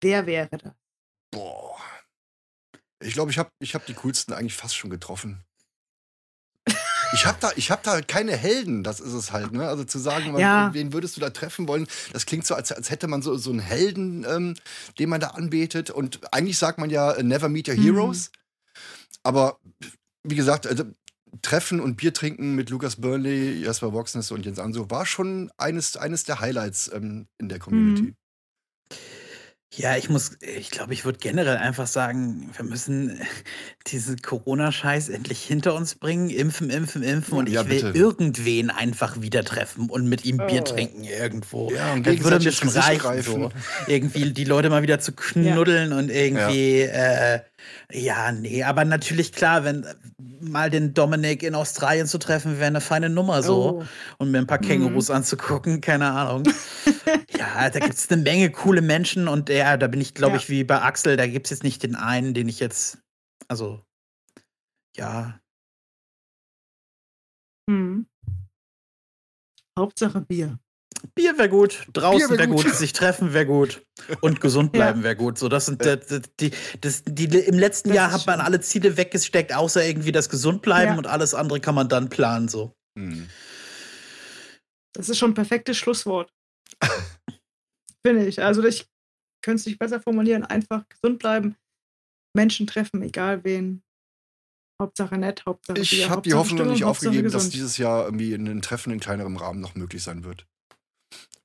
[0.00, 0.72] Wer wäre das?
[1.30, 1.76] Boah.
[3.02, 5.44] Ich glaube, ich habe ich hab die coolsten eigentlich fast schon getroffen.
[7.12, 9.52] Ich habe da, hab da keine Helden, das ist es halt.
[9.52, 9.66] Ne?
[9.66, 10.72] Also zu sagen, man, ja.
[10.72, 13.50] wen würdest du da treffen wollen, das klingt so, als, als hätte man so, so
[13.50, 14.54] einen Helden, ähm,
[14.98, 15.90] den man da anbetet.
[15.90, 17.82] Und eigentlich sagt man ja, äh, never meet your mhm.
[17.82, 18.30] heroes.
[19.22, 19.58] Aber
[20.22, 20.84] wie gesagt, also,
[21.42, 25.96] Treffen und Bier trinken mit Lukas Burnley, Jasper Voxness und Jens Anso war schon eines,
[25.96, 28.02] eines der Highlights ähm, in der Community.
[28.02, 28.16] Mhm.
[29.72, 33.20] Ja, ich muss, ich glaube, ich würde generell einfach sagen, wir müssen
[33.86, 36.28] diesen Corona-Scheiß endlich hinter uns bringen.
[36.28, 37.38] Impfen, impfen, impfen.
[37.38, 37.98] Und ja, ich will bitte.
[37.98, 40.72] irgendwen einfach wieder treffen und mit ihm Bier oh.
[40.72, 41.70] trinken irgendwo.
[41.70, 43.22] Ja, und das würde mir schon reichen.
[43.22, 43.50] So.
[43.86, 45.98] Irgendwie die Leute mal wieder zu knuddeln ja.
[45.98, 47.34] und irgendwie, ja.
[47.34, 47.40] Äh,
[47.92, 49.86] ja, nee, aber natürlich klar, wenn
[50.40, 53.80] mal den Dominik in Australien zu treffen, wäre eine feine Nummer so.
[53.80, 53.84] Oh.
[54.18, 55.16] Und mir ein paar Kängurus mhm.
[55.16, 56.44] anzugucken, keine Ahnung.
[57.36, 60.38] ja, da gibt es eine Menge coole Menschen und ja, da bin ich, glaube ja.
[60.38, 62.98] ich, wie bei Axel, da gibt es jetzt nicht den einen, den ich jetzt,
[63.48, 63.80] also,
[64.96, 65.40] ja.
[67.68, 68.06] Hm.
[69.78, 70.58] Hauptsache Bier.
[71.14, 72.64] Bier wäre gut, draußen wäre wär gut.
[72.64, 73.82] gut, sich treffen wäre gut
[74.20, 75.38] und gesund bleiben wäre gut.
[75.38, 75.98] So, das sind äh,
[76.40, 80.28] die, das, die, im letzten das Jahr hat man alle Ziele weggesteckt, außer irgendwie das
[80.28, 80.98] gesund bleiben ja.
[80.98, 82.48] und alles andere kann man dann planen.
[82.48, 82.74] So.
[82.96, 83.28] Mhm.
[84.94, 86.32] Das ist schon ein perfektes Schlusswort.
[88.06, 88.42] Finde ich.
[88.42, 88.86] Also ich
[89.42, 90.44] könnte es nicht besser formulieren.
[90.44, 91.56] Einfach gesund bleiben,
[92.34, 93.82] Menschen treffen, egal wen.
[94.80, 98.62] Hauptsache nett, Hauptsache Ich habe die Hoffnung noch nicht aufgegeben, dass dieses Jahr irgendwie ein
[98.62, 100.46] Treffen in kleinerem Rahmen noch möglich sein wird.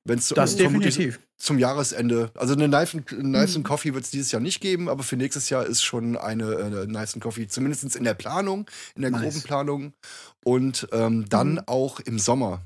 [0.07, 3.63] Wenn es das definitiv zum Jahresende, also eine Nice, nice mhm.
[3.63, 6.85] Coffee wird es dieses Jahr nicht geben, aber für nächstes Jahr ist schon eine, eine
[6.85, 9.21] Nice Coffee, zumindest in der Planung, in der nice.
[9.23, 9.93] groben Planung.
[10.43, 11.61] Und ähm, dann mhm.
[11.65, 12.61] auch im Sommer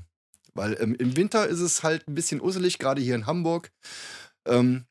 [0.52, 3.70] Weil ähm, im Winter ist es halt ein bisschen usselig, gerade hier in Hamburg.
[4.46, 4.84] Ähm,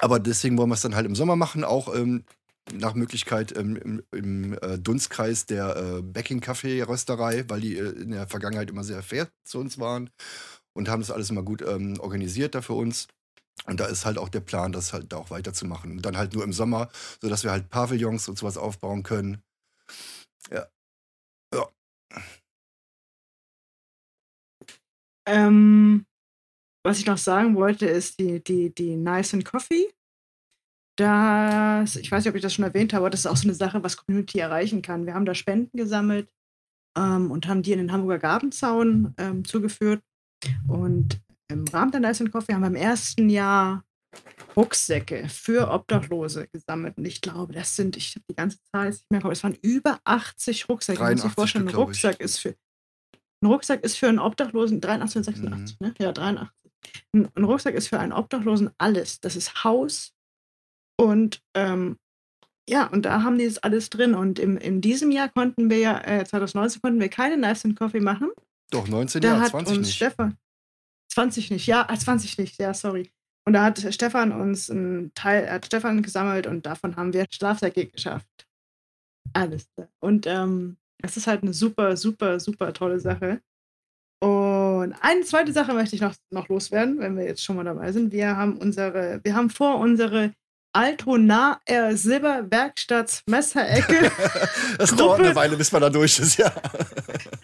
[0.00, 2.24] aber deswegen wollen wir es dann halt im Sommer machen, auch ähm,
[2.74, 7.90] nach Möglichkeit ähm, im, im äh, Dunstkreis der äh, Becking Café Rösterei, weil die äh,
[7.90, 10.10] in der Vergangenheit immer sehr fair zu uns waren
[10.76, 13.08] und haben das alles immer gut ähm, organisiert da für uns.
[13.64, 15.92] Und da ist halt auch der Plan, das halt da auch weiterzumachen.
[15.92, 19.42] Und dann halt nur im Sommer, sodass wir halt Pavillons und sowas aufbauen können.
[20.50, 20.66] Ja.
[21.54, 21.68] Ja.
[25.26, 26.06] Ähm,
[26.84, 29.92] was ich noch sagen wollte, ist die, die, die Nice and Coffee.
[30.98, 33.48] Das, ich weiß nicht, ob ich das schon erwähnt habe, aber das ist auch so
[33.48, 35.06] eine Sache, was Community erreichen kann.
[35.06, 36.30] Wir haben da Spenden gesammelt
[36.96, 40.02] ähm, und haben die in den Hamburger Gartenzaun ähm, zugeführt.
[40.68, 43.84] Und im Rahmen der Nice Coffee haben wir im ersten Jahr
[44.56, 46.96] Rucksäcke für Obdachlose gesammelt.
[46.96, 50.00] Und ich glaube, das sind, ich habe die ganze Zahl nicht mehr es waren über
[50.04, 50.98] 80 Rucksäcke.
[50.98, 52.54] 83 muss ich vorstellen, ein Rucksack ist für
[53.42, 55.86] ein Rucksack ist für einen Obdachlosen 83 oder 86, Mhm.
[55.86, 55.94] ne?
[55.98, 56.48] Ja, 83.
[57.12, 59.20] Ein, ein Rucksack ist für einen Obdachlosen alles.
[59.20, 60.14] Das ist Haus
[60.98, 61.98] und ähm,
[62.68, 64.14] ja, und da haben die das alles drin.
[64.14, 67.78] Und im, in diesem Jahr konnten wir ja, äh, 2019 konnten wir keine Nice and
[67.78, 68.30] Coffee machen.
[68.70, 69.96] Doch, 19 Da Jahre, hat 20 uns nicht.
[69.96, 70.36] Stefan.
[71.12, 73.10] 20 nicht, ja, ah, 20 nicht, ja, sorry.
[73.46, 77.86] Und da hat Stefan uns einen Teil, hat Stefan gesammelt und davon haben wir Schlafsäcke
[77.86, 78.46] geschafft.
[79.32, 79.68] Alles.
[79.76, 79.88] da.
[80.00, 83.40] Und ähm, das ist halt eine super, super, super tolle Sache.
[84.20, 87.92] Und eine zweite Sache möchte ich noch, noch loswerden, wenn wir jetzt schon mal dabei
[87.92, 88.12] sind.
[88.12, 90.32] Wir haben unsere, wir haben vor, unsere
[90.76, 91.60] Altonaer
[91.96, 94.10] Silberwerkstatt Messerecke
[94.78, 96.52] Das Gruppe- dauert eine Weile, bis man da durch ist, ja.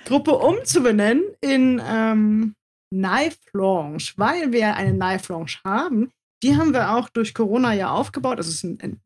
[0.04, 2.54] Gruppe umzubenennen in ähm,
[2.94, 6.10] Knife Lounge, weil wir eine Knife Lounge haben.
[6.42, 8.38] Die haben wir auch durch Corona ja aufgebaut.
[8.38, 9.00] Das ist ein, ein,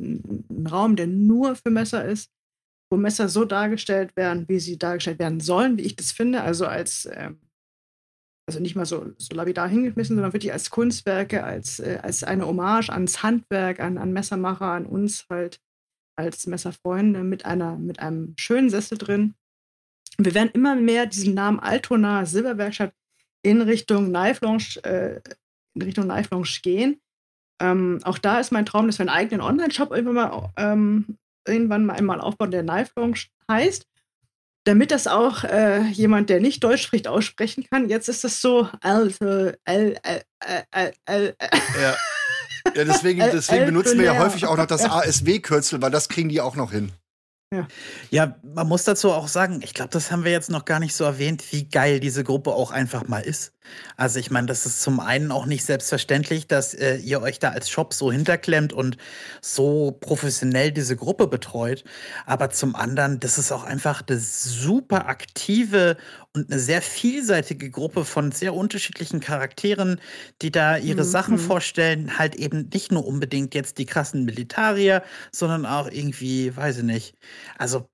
[0.50, 2.30] ein Raum, der nur für Messer ist,
[2.90, 6.42] wo Messer so dargestellt werden, wie sie dargestellt werden sollen, wie ich das finde.
[6.42, 7.38] Also als, ähm,
[8.46, 12.46] also nicht mal so, so lapidar hingeschmissen, sondern wirklich als Kunstwerke, als, äh, als eine
[12.46, 15.60] Hommage ans Handwerk, an, an Messermacher, an uns halt
[16.16, 19.34] als Messerfreunde mit einer, mit einem schönen Sessel drin.
[20.18, 22.94] Wir werden immer mehr diesen Namen Altona Silberwerkstatt
[23.42, 25.20] in Richtung Knife Lounge, äh,
[25.74, 27.00] in Richtung Knife Lounge gehen.
[27.60, 31.84] Ähm, auch da ist mein Traum, dass wir einen eigenen Online-Shop irgendwann mal, ähm, irgendwann
[31.84, 33.86] mal einmal aufbauen, der Knife Lounge heißt.
[34.66, 37.88] Damit das auch äh, jemand, der nicht Deutsch spricht, aussprechen kann.
[37.88, 41.36] Jetzt ist es so, also, L, L, L, L, L,
[41.80, 41.94] Ja,
[42.74, 46.40] ja deswegen, deswegen benutzen wir ja häufig auch noch das ASW-Kürzel, weil das kriegen die
[46.40, 46.90] auch noch hin.
[48.10, 50.96] Ja, man muss dazu auch sagen, ich glaube, das haben wir jetzt noch gar nicht
[50.96, 53.52] so erwähnt, wie geil diese Gruppe auch einfach mal ist.
[53.96, 57.50] Also ich meine, das ist zum einen auch nicht selbstverständlich, dass äh, ihr euch da
[57.50, 58.96] als Shop so hinterklemmt und
[59.40, 61.84] so professionell diese Gruppe betreut.
[62.26, 65.96] Aber zum anderen, das ist auch einfach eine super aktive
[66.34, 70.00] und eine sehr vielseitige Gruppe von sehr unterschiedlichen Charakteren,
[70.42, 71.04] die da ihre Mhm.
[71.04, 72.18] Sachen vorstellen.
[72.18, 75.02] Halt eben nicht nur unbedingt jetzt die krassen Militarier,
[75.32, 77.14] sondern auch irgendwie, weiß ich nicht,
[77.58, 77.88] also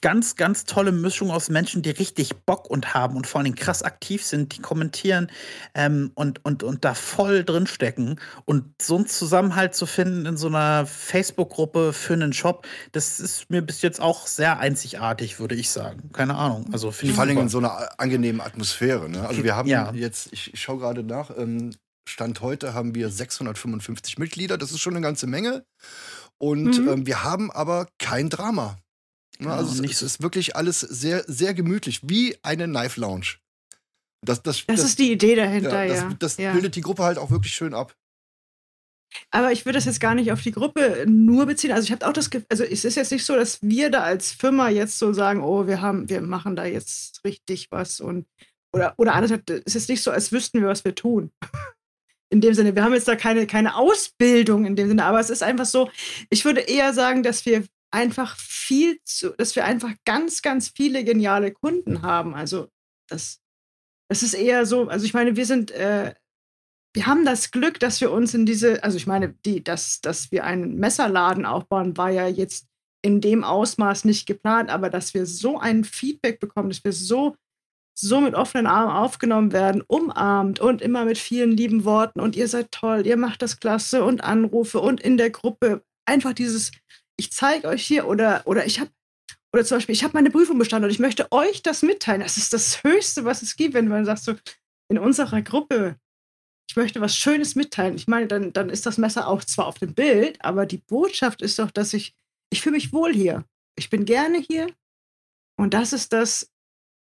[0.00, 3.56] ganz, ganz tolle Mischung aus Menschen, die richtig Bock und haben und vor allen Dingen
[3.56, 5.30] krass aktiv sind, die kommentieren
[5.74, 8.18] ähm, und, und, und da voll drin stecken.
[8.44, 13.48] Und so einen Zusammenhalt zu finden in so einer Facebook-Gruppe für einen Shop, das ist
[13.48, 16.10] mir bis jetzt auch sehr einzigartig, würde ich sagen.
[16.12, 16.68] Keine Ahnung.
[16.72, 19.08] Also Vor allem in so einer angenehmen Atmosphäre.
[19.08, 19.26] Ne?
[19.26, 19.92] Also wir haben Ja.
[19.92, 21.74] jetzt, ich, ich schaue gerade nach, ähm,
[22.08, 25.64] Stand heute haben wir 655 Mitglieder, das ist schon eine ganze Menge.
[26.38, 26.88] Und Mhm.
[26.88, 28.76] ähm, wir haben aber kein Drama.
[29.40, 33.00] Genau, also es, nicht es so- ist wirklich alles sehr, sehr gemütlich, wie eine Knife
[33.00, 33.36] Lounge.
[34.22, 36.04] Das, das, Das, ist die Idee dahinter, ja, ja.
[36.04, 36.52] das, das ja.
[36.52, 37.96] bildet die Gruppe halt auch wirklich schön ab.
[39.30, 41.72] Aber ich würde das jetzt gar nicht auf die Gruppe nur beziehen.
[41.72, 44.02] Also ich habe auch das Gefühl, also es ist jetzt nicht so, dass wir da
[44.02, 48.26] als Firma jetzt so sagen, oh, wir haben, wir machen da jetzt richtig was und
[48.72, 51.32] oder oder anders, es ist nicht so, als wüssten wir, was wir tun.
[52.32, 55.30] In dem Sinne, wir haben jetzt da keine, keine Ausbildung in dem Sinne, aber es
[55.30, 55.90] ist einfach so,
[56.28, 61.04] ich würde eher sagen, dass wir einfach viel zu, dass wir einfach ganz, ganz viele
[61.04, 62.34] geniale Kunden haben.
[62.34, 62.68] Also
[63.08, 63.40] das,
[64.08, 66.14] das ist eher so, also ich meine, wir sind, äh,
[66.92, 70.32] wir haben das Glück, dass wir uns in diese, also ich meine, die, dass, dass
[70.32, 72.66] wir einen Messerladen aufbauen, war ja jetzt
[73.02, 77.36] in dem Ausmaß nicht geplant, aber dass wir so ein Feedback bekommen, dass wir so,
[77.94, 82.48] so mit offenen Armen aufgenommen werden, umarmt und immer mit vielen lieben Worten und ihr
[82.48, 86.72] seid toll, ihr macht das klasse und Anrufe und in der Gruppe einfach dieses,
[87.20, 88.90] ich zeige euch hier oder, oder ich habe
[89.52, 92.20] oder zum Beispiel, ich habe meine Prüfung bestanden und ich möchte euch das mitteilen.
[92.20, 94.34] Das ist das Höchste, was es gibt, wenn man sagt, so
[94.88, 95.96] in unserer Gruppe,
[96.68, 97.96] ich möchte was Schönes mitteilen.
[97.96, 101.42] Ich meine, dann, dann ist das Messer auch zwar auf dem Bild, aber die Botschaft
[101.42, 102.14] ist doch, dass ich,
[102.50, 103.44] ich fühle mich wohl hier.
[103.76, 104.72] Ich bin gerne hier.
[105.58, 106.48] Und das ist das,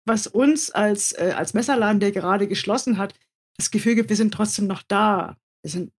[0.07, 3.15] was uns als, äh, als Messerladen, der gerade geschlossen hat,
[3.57, 5.37] das Gefühl gibt, wir sind trotzdem noch da.
[5.63, 5.93] Wir sind,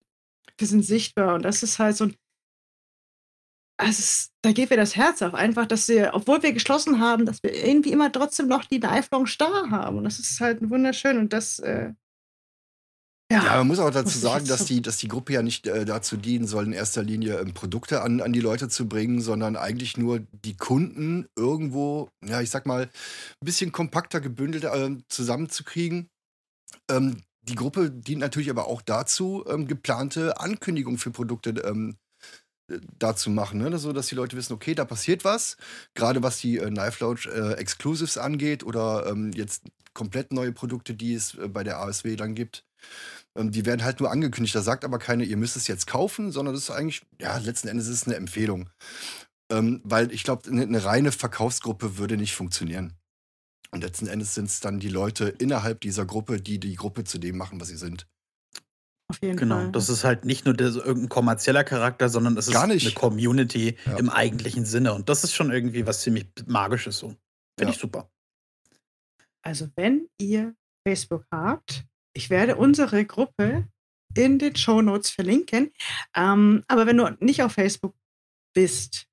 [0.58, 1.34] wir sind sichtbar.
[1.36, 2.16] Und das ist halt so ein.
[3.80, 7.44] Also da geht mir das Herz auf, einfach, dass wir, obwohl wir geschlossen haben, dass
[7.44, 10.00] wir irgendwie immer trotzdem noch die Knife Lounge da haben.
[10.00, 11.20] Und das ist halt wunderschön.
[11.20, 11.94] Und das, äh,
[13.32, 15.84] ja, ja, man muss auch dazu sagen, dass die, dass die Gruppe ja nicht äh,
[15.86, 19.58] dazu dienen soll, in erster Linie ähm, Produkte an, an die Leute zu bringen, sondern
[19.58, 26.10] eigentlich nur die Kunden irgendwo, ja, ich sag mal, ein bisschen kompakter gebündelt äh, zusammenzukriegen.
[26.90, 32.07] Ähm, die Gruppe dient natürlich aber auch dazu, ähm, geplante Ankündigungen für Produkte ähm, äh,
[33.00, 33.78] dazu machen, ne?
[33.78, 35.58] so dass die Leute wissen, okay, da passiert was.
[35.96, 39.64] Gerade was die äh, Knife Lounge äh, Exclusives angeht oder ähm, jetzt
[39.94, 42.66] komplett neue Produkte, die es äh, bei der ASW dann gibt.
[43.36, 44.56] Ähm, die werden halt nur angekündigt.
[44.56, 47.68] Da sagt aber keiner, ihr müsst es jetzt kaufen, sondern das ist eigentlich, ja, letzten
[47.68, 48.70] Endes ist es eine Empfehlung.
[49.50, 52.94] Ähm, weil ich glaube, eine, eine reine Verkaufsgruppe würde nicht funktionieren.
[53.72, 57.18] Und letzten Endes sind es dann die Leute innerhalb dieser Gruppe, die die Gruppe zu
[57.18, 58.08] dem machen, was sie sind.
[59.10, 59.72] Auf jeden genau, Fall.
[59.72, 63.98] das ist halt nicht nur der, irgendein kommerzieller Charakter, sondern es ist eine Community ja.
[63.98, 64.94] im eigentlichen Sinne.
[64.94, 67.08] Und das ist schon irgendwie was ziemlich Magisches so.
[67.08, 67.20] Finde
[67.60, 67.70] ja.
[67.70, 68.10] ich super.
[69.44, 70.56] Also, wenn ihr
[70.86, 73.68] Facebook habt, ich werde unsere Gruppe
[74.16, 75.72] in den Show Notes verlinken.
[76.16, 77.96] Ähm, aber wenn du nicht auf Facebook
[78.54, 79.08] bist,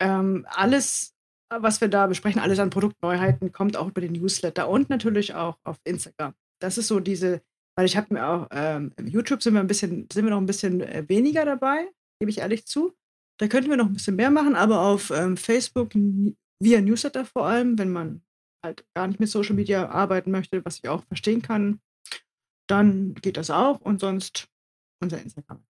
[0.00, 1.14] ähm, alles,
[1.50, 5.58] was wir da besprechen, alles an Produktneuheiten, kommt auch über den Newsletter und natürlich auch
[5.64, 6.34] auf Instagram.
[6.60, 7.42] Das ist so diese,
[7.76, 10.46] weil ich habe mir auch, ähm, YouTube sind wir ein bisschen, sind wir noch ein
[10.46, 12.94] bisschen äh, weniger dabei, gebe ich ehrlich zu.
[13.40, 17.46] Da könnten wir noch ein bisschen mehr machen, aber auf ähm, Facebook via Newsletter vor
[17.46, 18.22] allem, wenn man
[18.64, 21.80] halt gar nicht mit Social Media arbeiten möchte, was ich auch verstehen kann,
[22.68, 24.48] dann geht das auch und sonst
[25.02, 25.64] unser Instagram.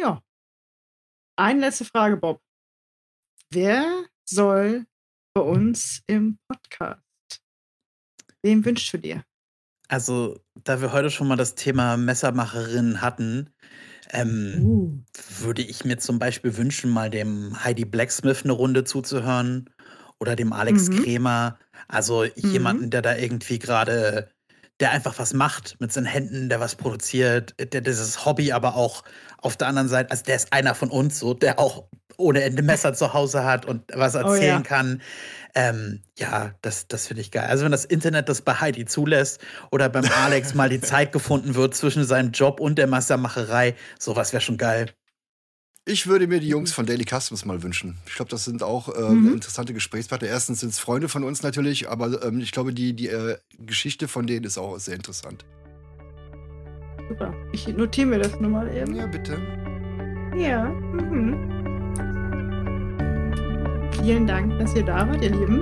[0.00, 0.22] Ja.
[1.36, 2.40] Eine letzte Frage, Bob.
[3.50, 4.86] Wer soll
[5.34, 7.02] bei uns im Podcast?
[8.42, 9.24] Wem wünschst du dir?
[9.88, 13.50] Also, da wir heute schon mal das Thema Messermacherin hatten,
[14.10, 14.98] ähm, uh.
[15.40, 19.70] würde ich mir zum Beispiel wünschen, mal dem Heidi Blacksmith eine Runde zuzuhören
[20.20, 21.02] oder dem Alex mhm.
[21.02, 21.58] Kremer.
[21.88, 22.50] Also mhm.
[22.52, 24.28] jemanden, der da irgendwie gerade
[24.80, 29.02] der einfach was macht mit seinen Händen, der was produziert, der dieses Hobby aber auch
[29.38, 31.88] auf der anderen Seite, also der ist einer von uns, so, der auch
[32.18, 34.60] ohne Ende Messer zu Hause hat und was erzählen oh, ja.
[34.60, 35.00] kann.
[35.54, 37.46] Ähm, ja, das, das finde ich geil.
[37.48, 39.40] Also, wenn das Internet das bei Heidi zulässt
[39.70, 44.32] oder beim Alex mal die Zeit gefunden wird zwischen seinem Job und der Messermacherei, sowas
[44.32, 44.92] wäre schon geil.
[45.86, 47.96] Ich würde mir die Jungs von Daily Customs mal wünschen.
[48.06, 49.32] Ich glaube, das sind auch äh, mhm.
[49.32, 50.28] interessante Gesprächspartner.
[50.28, 54.06] Erstens sind es Freunde von uns natürlich, aber ähm, ich glaube, die, die äh, Geschichte
[54.06, 55.46] von denen ist auch sehr interessant.
[57.08, 57.32] Super.
[57.52, 58.94] Ich notiere mir das nochmal eben.
[58.94, 59.40] Ja, bitte.
[60.36, 60.68] Ja.
[60.68, 61.57] Mhm.
[64.00, 65.60] Vielen Dank, dass ihr da wart, ihr Lieben.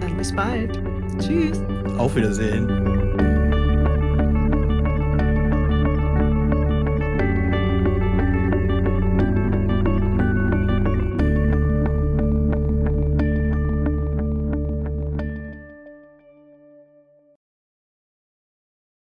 [0.00, 0.80] Dann bis bald.
[1.18, 1.60] Tschüss.
[1.96, 2.97] Auf Wiedersehen.